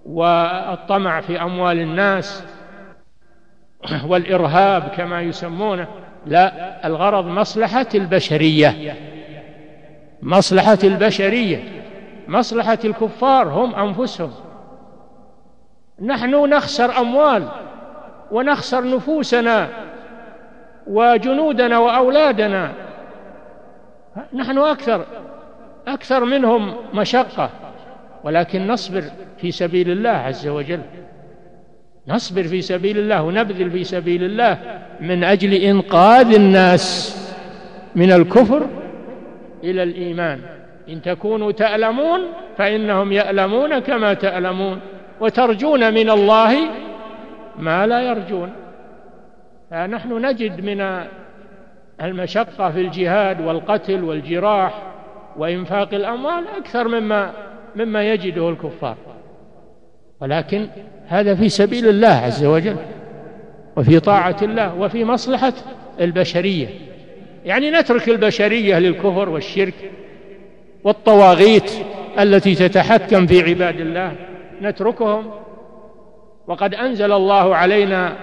[0.06, 2.44] والطمع في أموال الناس
[4.10, 5.88] والإرهاب كما يسمونه.
[6.26, 8.96] لا الغرض مصلحة البشرية.
[10.22, 11.81] مصلحة البشرية.
[12.32, 14.32] مصلحة الكفار هم أنفسهم.
[16.02, 17.48] نحن نخسر أموال
[18.32, 19.68] ونخسر نفوسنا
[20.88, 22.72] وجنودنا وأولادنا.
[24.34, 25.06] نحن أكثر
[25.88, 27.50] أكثر منهم مشقة.
[28.24, 29.04] ولكن نصبر
[29.38, 30.82] في سبيل الله عز وجل.
[32.08, 34.58] نصبر في سبيل الله ونبذل في سبيل الله
[35.00, 37.18] من أجل إنقاذ الناس
[37.96, 38.68] من الكفر
[39.64, 40.61] إلى الإيمان.
[40.90, 42.20] إن تكونوا تألمون
[42.58, 44.80] فإنهم يألمون كما تألمون
[45.20, 46.56] وترجون من الله
[47.60, 48.54] ما لا يرجون.
[49.72, 51.06] فنحن نجد من
[52.02, 54.82] المشقة في الجهاد والقتل والجراح
[55.38, 57.32] وإنفاق الأموال أكثر مما
[57.76, 58.98] مما يجده الكفار.
[60.22, 60.68] ولكن
[61.08, 62.76] هذا في سبيل الله عز وجل
[63.78, 65.54] وفي طاعة الله وفي مصلحة
[66.02, 66.68] البشرية.
[67.46, 69.74] يعني نترك البشرية للكفر والشرك
[70.84, 71.72] والطواغيت
[72.20, 74.16] التي تتحكم في عباد الله.
[74.62, 75.32] نتركهم.
[76.48, 78.14] وقد أنزل الله علينا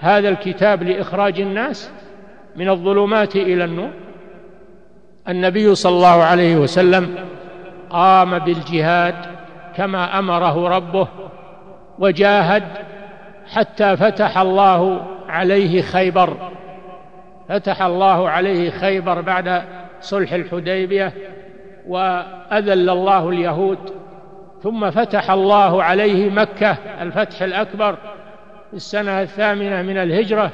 [0.00, 1.90] هذا الكتاب لإخراج الناس
[2.56, 3.90] من الظلمات إلى النور.
[5.28, 7.14] النبي صلى الله عليه وسلم
[7.90, 9.14] قام بالجهاد
[9.76, 11.08] كما أمره ربه
[11.98, 12.62] وجاهد
[13.46, 16.50] حتى فتح الله عليه خيبر.
[17.48, 19.62] فتح الله عليه خيبر بعد
[20.00, 21.12] صلح الحديبية.
[21.88, 23.78] وأذل الله اليهود
[24.62, 27.96] ثم فتح الله عليه مكة الفتح الأكبر
[28.70, 30.50] في السنة الثامنة من الهجرة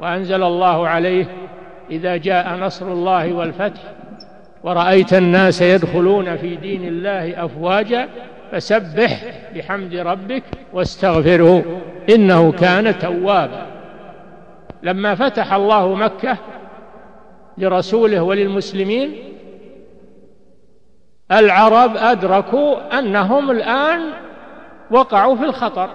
[0.00, 1.26] وأنزل الله عليه
[1.90, 3.80] إذا جاء نصر الله والفتح.
[4.62, 8.08] ورأيت الناس يدخلون في دين الله أفواجا
[8.52, 10.42] فسبح بحمد ربك
[10.72, 11.64] واستغفره
[12.08, 13.66] إنه كان توابا.
[14.82, 16.36] لما فتح الله مكة
[17.58, 19.33] لرسوله وللمسلمين
[21.32, 24.00] العرب أدركوا أنهم الآن
[24.90, 25.90] وقعوا في الخطر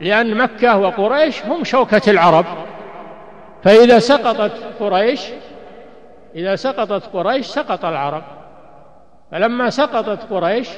[0.00, 2.44] لأن مكة وقريش هم شوكة العرب.
[3.62, 5.20] فإذا سقطت قريش
[6.34, 8.22] إذا سقطت قريش سقط العرب.
[9.30, 10.68] فلما سقطت قريش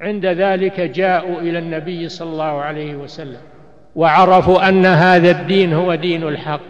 [0.00, 3.40] عند ذلك جاءوا إلى النبي صلى الله عليه وسلم
[3.96, 6.60] وعرفوا أن هذا الدين هو دين الحق.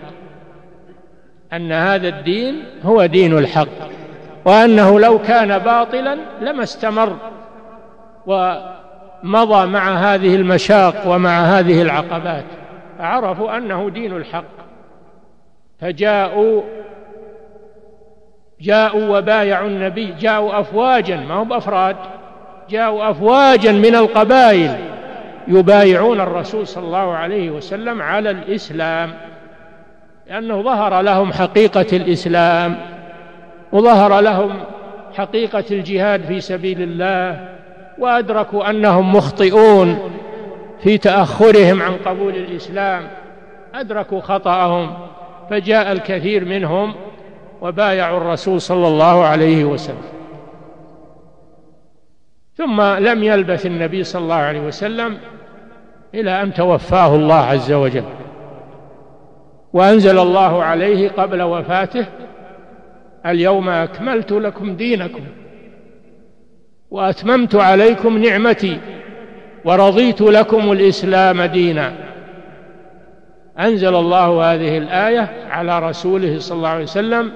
[1.53, 4.02] أن هذا الدين هو دين الحق.
[4.45, 7.17] وأنه لو كان باطلا لما استمر
[8.27, 12.45] ومضى مع هذه المشاق ومع هذه العقبات.
[13.01, 14.45] عرفوا أنه دين الحق.
[15.81, 16.63] فجاءوا
[18.61, 21.97] جاءوا وبايعوا النبي جاءوا أفواجا ما هم أفراد
[22.71, 24.77] جاءوا أفواجا من القبائل
[25.49, 29.15] يبايعون الرسول صلى الله عليه وسلم على الإسلام
[30.29, 32.77] لأنه ظهر لهم حقيقة الإسلام.
[33.73, 34.51] وظهر لهم
[35.15, 37.49] حقيقة الجهاد في سبيل الله
[37.99, 40.11] وأدركوا أنهم مخطئون
[40.83, 43.09] في تأخرهم عن قبول الإسلام.
[43.75, 44.95] أدركوا خطأهم
[45.51, 46.95] فجاء الكثير منهم
[47.61, 50.13] وبايعوا الرسول صلى الله عليه وسلم.
[52.57, 55.19] ثم لم يلبث النبي صلى الله عليه وسلم
[56.15, 58.05] إلى أن توفاه الله عز وجل
[59.73, 62.07] وأنزل الله عليه قبل وفاته
[63.27, 65.25] اليوم أكملت لكم دينكم
[66.91, 68.79] وأتممت عليكم نعمتي
[69.65, 71.93] ورضيت لكم الإسلام دينا.
[73.59, 77.33] أنزل الله هذه الآية على رسوله صلى الله عليه وسلم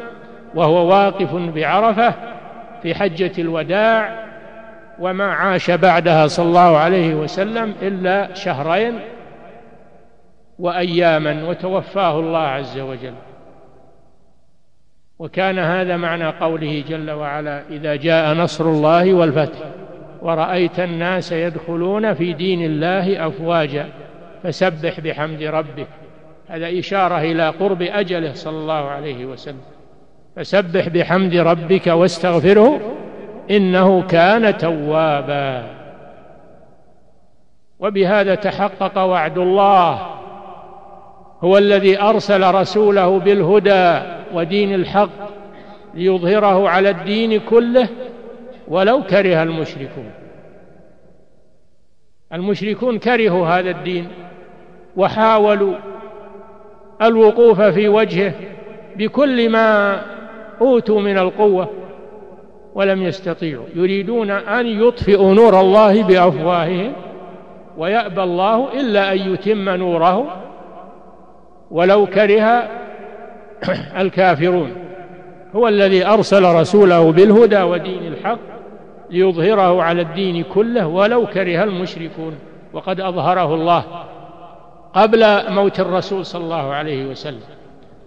[0.55, 2.15] وهو واقف بعرفة
[2.83, 4.27] في حجة الوداع
[4.99, 8.99] وما عاش بعدها صلى الله عليه وسلم إلا شهرين
[10.59, 13.15] وأياما وتوفاه الله عز وجل.
[15.19, 19.59] وكان هذا معنى قوله جل وعلا إذا جاء نصر الله والفتح
[20.23, 23.89] ورأيت الناس يدخلون في دين الله أفواجا
[24.43, 25.87] فسبح بحمد ربك.
[26.49, 29.61] هذا إشارة إلى قرب أجله صلى الله عليه وسلم.
[30.37, 32.81] فسبح بحمد ربك واستغفره
[33.51, 35.67] إنه كان توابا.
[37.81, 40.17] وبهذا تحقق وعد الله
[41.41, 45.09] هو الذي أرسل رسوله بالهدى ودين الحق
[45.95, 47.89] ليظهره على الدين كله
[48.69, 50.11] ولو كره المشركون.
[52.33, 54.09] المشركون كرهوا هذا الدين
[54.97, 55.75] وحاولوا
[57.03, 58.35] الوقوف في وجهه
[58.97, 60.01] بكل ما
[60.61, 61.71] أوتوا من القوة
[62.75, 63.67] ولم يستطيعوا.
[63.75, 66.93] يريدون أن يطفئوا نور الله بأفواههم
[67.79, 70.43] ويأبى الله إلا أن يتم نوره.
[71.71, 72.69] ولو كره
[74.03, 74.73] الكافرون.
[75.57, 78.39] هو الذي أرسل رسوله بالهدى ودين الحق
[79.11, 82.39] ليظهره على الدين كله ولو كره المشركون
[82.73, 83.85] وقد أظهره الله
[84.95, 87.41] قبل موت الرسول صلى الله عليه وسلم.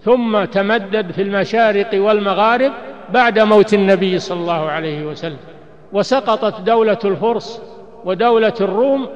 [0.03, 2.71] ثم تمدد في المشارق والمغارب
[3.13, 5.37] بعد موت النبي صلى الله عليه وسلم.
[5.93, 7.61] وسقطت دولة الفرس
[8.05, 9.09] ودولة الروم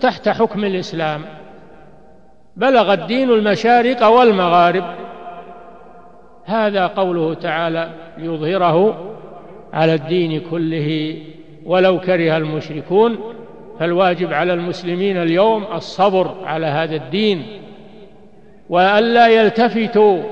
[0.00, 1.22] تحت حكم الإسلام.
[2.56, 4.84] بلغ الدين المشارق والمغارب.
[6.46, 9.06] هذا قوله تعالى ليظهره
[9.72, 11.16] على الدين كله
[11.64, 13.18] ولو كره المشركون
[13.80, 17.42] فالواجب على المسلمين اليوم الصبر على هذا الدين
[18.68, 20.22] وألا يلتفتوا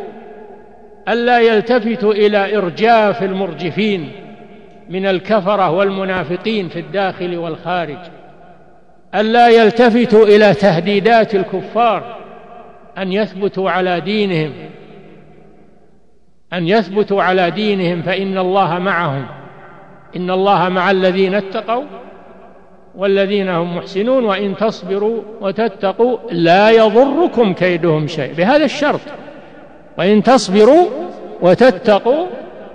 [1.09, 4.13] ألا يلتفتوا إلى إرجاف المرجفين
[4.91, 7.99] من الكفرة والمنافقين في الداخل والخارج
[9.15, 12.17] ألا يلتفتوا إلى تهديدات الكفار
[12.99, 14.53] أن يثبتوا على دينهم.
[16.55, 19.27] أن يثبتوا على دينهم فإن الله معهم.
[20.17, 21.85] إن الله مع الذين اتقوا
[22.95, 28.33] والذين هم محسنون وإن تصبروا وتتقوا لا يضركم كيدهم شيء.
[28.33, 29.01] بهذا الشرط.
[29.99, 30.87] وإن تصبروا
[31.41, 32.27] وتتقوا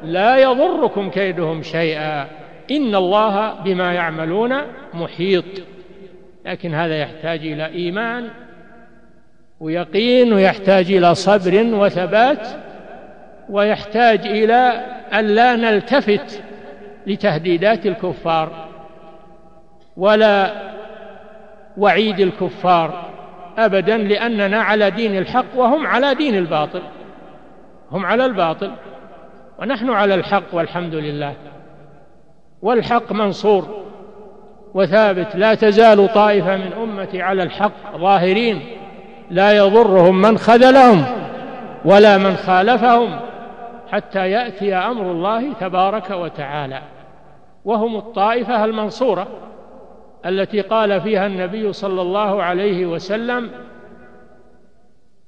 [0.03, 2.27] لا يضركم كيدهم شيئا.
[2.71, 4.53] إن الله بما يعملون
[4.93, 5.45] محيط.
[6.45, 8.27] لكن هذا يحتاج إلى إيمان
[9.59, 12.47] ويقين ويحتاج إلى صبر وثبات
[13.49, 16.41] ويحتاج إلى أن لا نلتفت
[17.07, 18.67] لتهديدات الكفار
[19.97, 20.51] ولا
[21.77, 23.09] وعيد الكفار
[23.57, 26.81] ابدا لأننا على دين الحق وهم على دين الباطل.
[27.91, 28.71] هم على الباطل.
[29.59, 31.33] ونحن على الحق والحمد لله.
[32.61, 33.83] والحق منصور
[34.73, 35.35] وثابت.
[35.35, 38.61] لا تزال طائفة من أمتي على الحق ظاهرين.
[39.31, 41.05] لا يضرهم من خذلهم
[41.85, 43.28] ولا من خالفهم.
[43.91, 46.81] حتى يأتي أمر الله تبارك وتعالى.
[47.65, 49.27] وهم الطائفة المنصورة
[50.25, 53.51] التي قال فيها النبي صلى الله عليه وسلم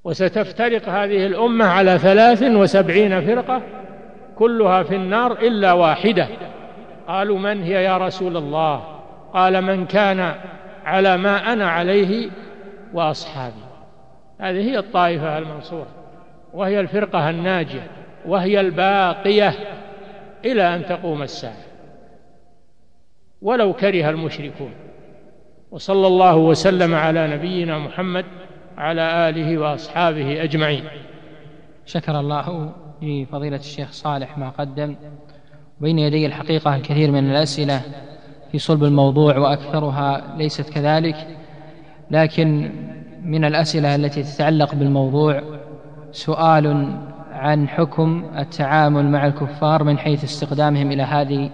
[0.04, 3.62] وستفترق هذه الأمة على ثلاث وسبعين فرقة
[4.38, 6.28] كلها في النار إلا واحدة.
[7.08, 8.84] قالوا من هي يا رسول الله؟
[9.34, 10.36] قال من كان
[10.86, 12.30] على ما أنا عليه
[12.94, 13.64] وأصحابي.
[14.40, 15.88] هذه هي الطائفة المنصورة
[16.54, 17.88] وهي الفرقة الناجية.
[18.28, 19.54] وهي الباقية
[20.46, 21.56] إلى أن تقوم الساعة.
[23.42, 24.72] ولو كره المشركون.
[25.72, 28.26] وصلى الله وسلم على نبينا محمد
[28.78, 30.84] على آله وأصحابه أجمعين.
[31.86, 34.96] شكر الله لفضيلة الشيخ صالح ما قدم.
[35.80, 37.82] بين يدي الحقيقة الكثير من الأسئلة
[38.52, 41.28] في صلب الموضوع وأكثرها ليست كذلك.
[42.12, 42.72] لكن
[43.24, 45.42] من الأسئلة التي تتعلق بالموضوع
[46.12, 46.98] سؤال
[47.42, 51.50] عن حكم التعامل مع الكفار من حيث استخدامهم إلى هذه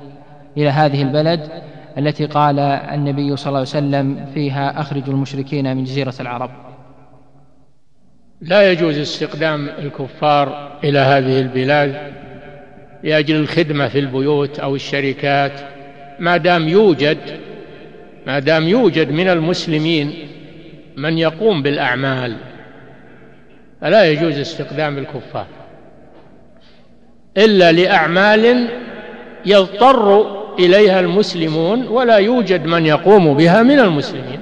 [0.58, 1.50] إلى هذه البلد
[1.98, 6.50] التي قال النبي صلى الله عليه وسلم فيها اخرجوا المشركين من جزيرة العرب.
[8.42, 12.14] لا يجوز استخدام الكفار إلى هذه البلاد
[13.04, 15.60] لأجل الخدمة في البيوت أو الشركات.
[16.20, 17.18] ما دام يوجد
[18.28, 20.14] ما دام يوجد من المسلمين
[20.98, 22.38] من يقوم بالأعمال
[23.82, 25.57] فلا يجوز استخدام الكفار.
[27.38, 28.68] إلا لأعمال
[29.46, 34.40] يضطر إليها المسلمون ولا يوجد من يقوم بها من المسلمين.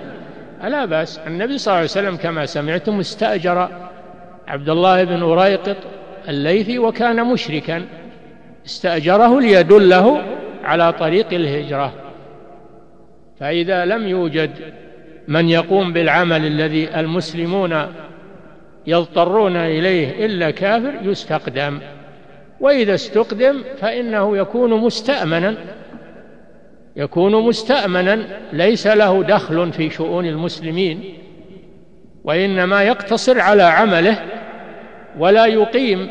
[0.64, 3.70] لا بأس النبي صلى الله عليه وسلم كما سمعتم استأجر
[4.48, 5.78] عبد الله بن أريقط
[6.30, 7.86] الليثي وكان مشركا.
[8.66, 10.22] استأجره ليدله
[10.64, 11.94] على طريق الهجرة.
[13.40, 14.52] فإذا لم يوجد
[15.28, 17.86] من يقوم بالعمل الذي المسلمون
[18.88, 21.80] يضطرون إليه إلا كافر يستقدم.
[22.60, 25.58] وإذا استقدم فإنه يكون مستأمنا.
[26.96, 31.14] يكون مستأمنا ليس له دخل في شؤون المسلمين
[32.24, 34.26] وإنما يقتصر على عمله
[35.20, 36.10] ولا يقيم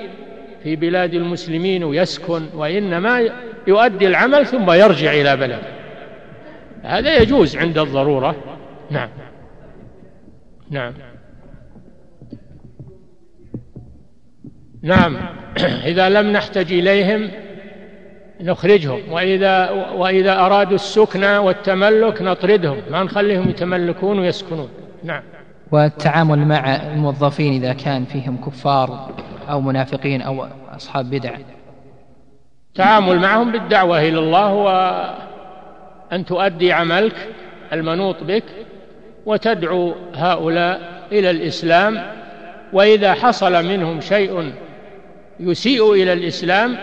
[0.63, 3.31] في بلاد المسلمين ويسكن وإنما
[3.67, 5.75] يؤدي العمل ثم يرجع إلى بلده.
[6.83, 8.37] هذا يجوز عند الضرورة.
[8.91, 9.09] نعم.
[10.71, 10.93] نعم.
[14.85, 15.17] نعم.
[15.91, 17.31] إذا لم نحتج إليهم
[18.41, 22.83] نخرجهم وإذا وإذا أرادوا السكن والتملك نطردهم.
[22.91, 24.69] ما نخليهم يتملكون ويسكنون.
[25.05, 25.23] نعم.
[25.73, 29.15] والتعامل مع الموظفين إذا كان فيهم كفار
[29.51, 31.37] أو منافقين أو أصحاب بدع.
[32.75, 37.29] تعامل معهم بالدعوة إلى الله وأن تؤدي عملك
[37.73, 38.45] المنوط بك
[39.27, 40.81] وتدعو هؤلاء
[41.13, 42.03] إلى الإسلام.
[42.73, 44.53] وإذا حصل منهم شيء
[45.41, 46.77] يسيء إلى الإسلام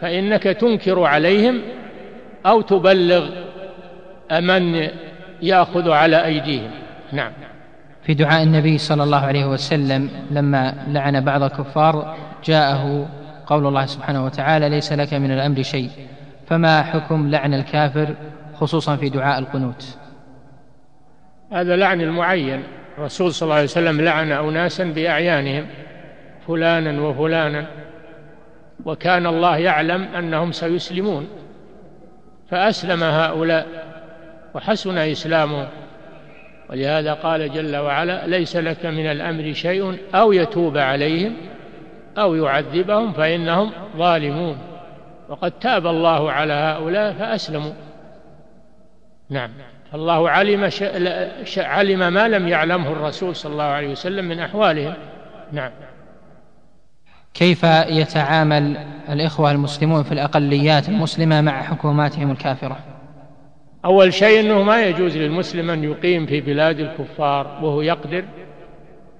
[0.00, 1.62] فإنك تنكر عليهم
[2.46, 3.30] أو تبلغ
[4.32, 4.88] من
[5.42, 6.70] يأخذ على أيديهم.
[7.12, 7.32] نعم.
[8.02, 13.08] في دعاء النبي صلى الله عليه وسلم لما لعن بعض الكفار جاءه
[13.46, 15.90] قول الله سبحانه وتعالى ليس لك من الأمر شيء.
[16.46, 18.14] فما حكم لعن الكافر
[18.54, 19.98] خصوصا في دعاء القنوت؟
[21.52, 22.62] هذا لعن المعين.
[22.98, 25.66] الرسول صلى الله عليه وسلم لعن أناسا بأعيانهم
[26.48, 27.66] فلانا وفلانا.
[28.84, 31.28] وكان الله يعلم أنهم سيسلمون.
[32.50, 33.66] فأسلم هؤلاء
[34.54, 35.68] وحسن اسلامهم
[36.70, 41.36] ولهذا قال جل وعلا ليس لك من الأمر شيء أو يتوب عليهم
[42.18, 44.58] أو يعذبهم فإنهم ظالمون.
[45.28, 47.72] وقد تاب الله على هؤلاء فأسلموا.
[49.30, 49.50] نعم.
[49.94, 50.70] الله علم
[51.58, 54.94] علم ما لم يعلمه الرسول صلى الله عليه وسلم من أحوالهم.
[55.52, 55.70] نعم.
[57.38, 58.76] كيف يتعامل
[59.08, 62.78] الإخوة المسلمون في الأقليات المسلمة مع حكوماتهم الكافرة؟
[63.84, 68.24] أول شيء أنه ما يجوز للمسلم أن يقيم في بلاد الكفار وهو يقدر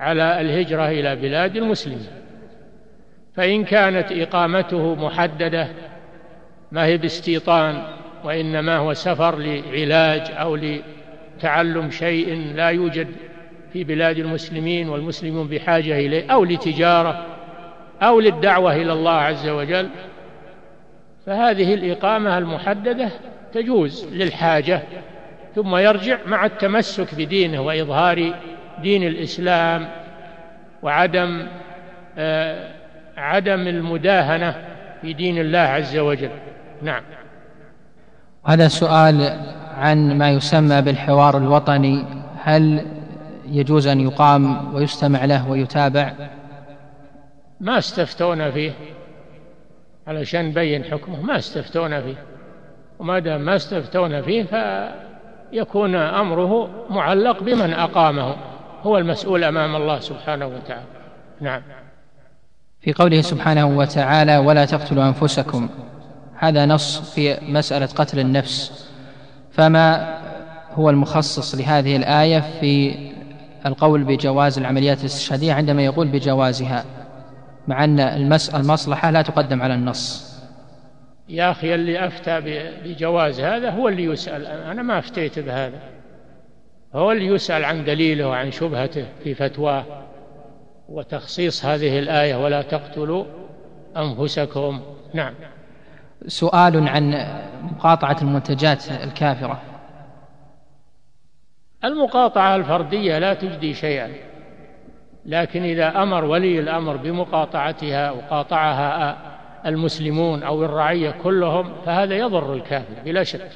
[0.01, 2.07] على الهجرة إلى بلاد المسلمين.
[3.35, 5.69] فإن كانت إقامته محددة
[6.73, 7.83] ما هي باستيطان
[8.25, 13.09] وإنما هو سفر لعلاج أو لتعلم شيء لا يوجد
[13.73, 17.36] في بلاد المسلمين والمسلمون بحاجة إليه أو لتجارة.
[18.03, 19.88] أو للدعوة إلى الله عز وجل
[21.26, 23.11] فهذه الإقامة المحددة
[23.55, 24.82] تجوز للحاجة
[25.55, 28.34] ثم يرجع مع التمسك بدينه وإظهار
[28.82, 29.88] دين الإسلام
[30.82, 31.47] وعدم
[32.18, 32.68] آه
[33.16, 34.55] عدم المداهنة
[35.03, 36.30] في دين الله عز وجل.
[36.82, 37.03] نعم.
[38.44, 39.40] هذا سؤال
[39.76, 42.05] عن ما يسمى بالحوار الوطني
[42.42, 42.86] هل
[43.49, 46.12] يجوز أن يقام ويستمع له ويتابع؟
[47.61, 48.72] ما استفتونا فيه.
[50.07, 52.24] علشان نبين حكمه ما استفتونا فيه.
[52.98, 54.42] وما دام ما استفتونا فيه
[55.52, 58.36] فيكون أمره معلق بمن أقامه.
[58.82, 60.86] هو المسؤول أمام الله سبحانه وتعالى.
[61.40, 61.62] نعم.
[62.80, 65.68] في قوله سبحانه وتعالى ولا تقتلوا أنفسكم.
[66.38, 68.88] هذا نص في مسألة قتل النفس.
[69.52, 70.16] فما
[70.74, 72.94] هو المخصص لهذه الآية في
[73.66, 76.84] القول بجواز العمليات الاستشهادية عندما يقول بجوازها.
[77.69, 78.01] مع أن
[78.55, 80.37] المصلحة لا تقدم على النص.
[81.29, 82.41] يا أخي اللي أفتى
[82.85, 84.47] بجواز هذا هو اللي يسأل.
[84.47, 85.81] أنا ما أفتيت بهذا.
[86.95, 89.85] هو اللي يسأل عن دليله وعن شبهته في فتواه
[90.89, 93.25] وتخصيص هذه الآية ولا تقتلوا
[93.97, 94.81] أنفسكم.
[95.14, 95.35] نعم.
[96.27, 97.27] سؤال عن
[97.62, 99.62] مقاطعة المنتجات الكافرة.
[101.85, 104.11] المقاطعة الفردية لا تجدي شيئا.
[105.27, 109.16] لكن إذا أمر ولي الأمر بمقاطعتها وقاطعها
[109.66, 113.51] المسلمون أو الرعية كلهم فهذا يضر الكافر بلا شك.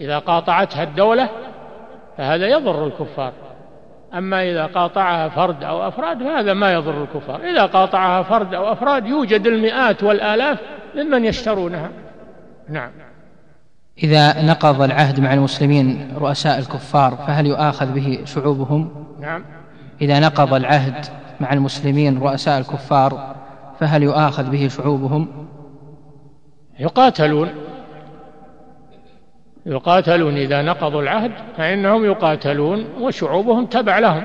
[0.00, 1.28] إذا قاطعتها الدولة
[2.18, 3.32] فهذا يضر الكفار.
[4.14, 7.40] أما إذا قاطعها فرد أو أفراد فهذا ما يضر الكفار.
[7.40, 10.58] إذا قاطعها فرد أو أفراد يوجد المئات والآلاف
[10.96, 11.90] ممن يشترونها.
[12.68, 12.90] نعم.
[14.02, 19.44] إذا نقض العهد مع المسلمين رؤساء الكفار فهل يؤاخذ به شعوبهم؟ نعم.
[20.00, 21.06] إذا نقض العهد
[21.40, 23.36] مع المسلمين رؤساء الكفار
[23.80, 25.28] فهل يؤاخذ به شعوبهم؟
[26.78, 27.48] يقاتلون.
[29.66, 34.24] يقاتلون إذا نقضوا العهد فإنهم يقاتلون وشعوبهم تبع لهم.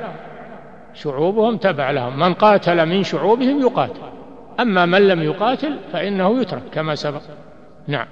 [0.93, 2.19] شعوبهم تبع لهم.
[2.19, 4.01] من قاتل من شعوبهم يقاتل.
[4.59, 7.21] أما من لم يقاتل فإنه يترك كما سبق.
[7.87, 8.07] نعم.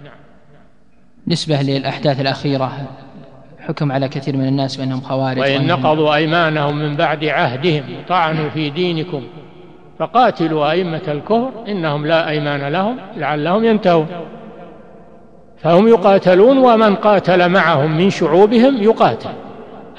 [1.28, 2.88] نسبة للأحداث الأخيرة.
[3.68, 8.70] حكم على كثير من الناس بأنهم خوارج وإن نقضوا أيمانهم من بعد عهدهم وطعنوا في
[8.70, 9.24] دينكم
[10.00, 14.08] فقاتلوا أئمة الكفر إنهم لا أيمان لهم لعلهم ينتهون.
[15.58, 19.30] فهم يقاتلون ومن قاتل معهم من شعوبهم يقاتل.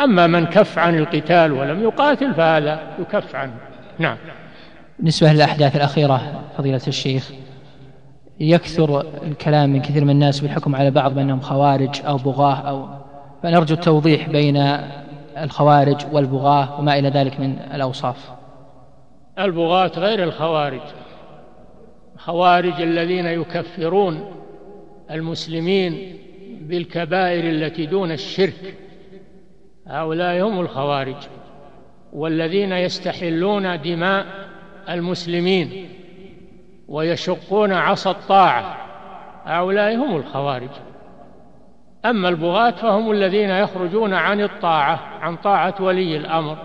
[0.00, 3.54] أما من كف عن القتال ولم يقاتل فهذا يكف عنه.
[3.98, 4.16] نعم.
[4.98, 6.22] بالنسبة للأحداث الأخيرة
[6.58, 7.30] فضيلة الشيخ
[8.40, 12.88] يكثر الكلام من كثير من الناس بالحكم على بعض بأنهم خوارج أو بغاة أو
[13.44, 14.56] فنرجو التوضيح بين
[15.38, 18.30] الخوارج والبغاة وما إلى ذلك من الأوصاف.
[19.38, 20.80] البغاة غير الخوارج.
[22.14, 24.32] الخوارج الذين يكفرون
[25.10, 26.18] المسلمين
[26.60, 28.76] بالكبائر التي دون الشرك.
[29.86, 31.16] هؤلاء هم الخوارج
[32.12, 34.26] والذين يستحلون دماء
[34.88, 35.88] المسلمين
[36.88, 38.76] ويشقون عصا الطاعة.
[39.44, 40.70] هؤلاء هم الخوارج.
[42.06, 46.56] أما البغاة فهم الذين يخرجون عن الطاعة عن طاعة ولي الأمر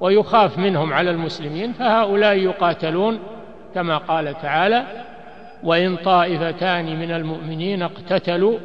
[0.00, 3.18] ويخاف منهم على المسلمين فهؤلاء يقاتلون
[3.74, 4.84] كما قال تعالى
[5.62, 8.58] وإن طائفتان من المؤمنين اقتتلوا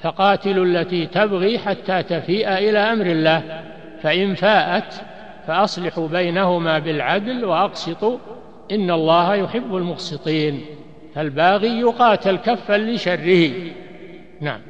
[0.00, 3.62] فقاتلوا التي تبغي حتى تفيء إلى أمر الله
[4.02, 5.02] فإن فاءت
[5.46, 8.18] فأصلحوا بينهما بالعدل وأقسطوا
[8.70, 10.60] إن الله يحب المقسطين
[11.14, 13.50] فالباغي يقاتل كفا لشره.
[14.40, 14.60] نعم.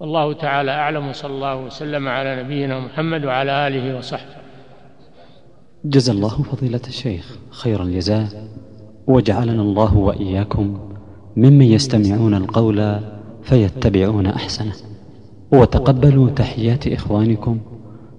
[0.00, 4.36] والله تعالى أعلم وصلى الله وسلم على نبينا محمد وعلى آله وصحبه.
[5.84, 8.48] جزا الله فضيلة الشيخ خير الجزاء.
[9.06, 10.78] وجعلنا الله وإياكم
[11.36, 13.00] ممن يستمعون القول
[13.42, 14.72] فيتبعون أحسنه.
[15.52, 17.60] وتقبلوا تحيات إخوانكم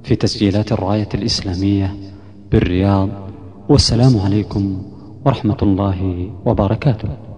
[0.03, 1.95] في تسجيلات الراية الإسلامية
[2.51, 3.09] بالرياض.
[3.69, 4.83] والسلام عليكم
[5.25, 7.28] ورحمة الله وبركاته.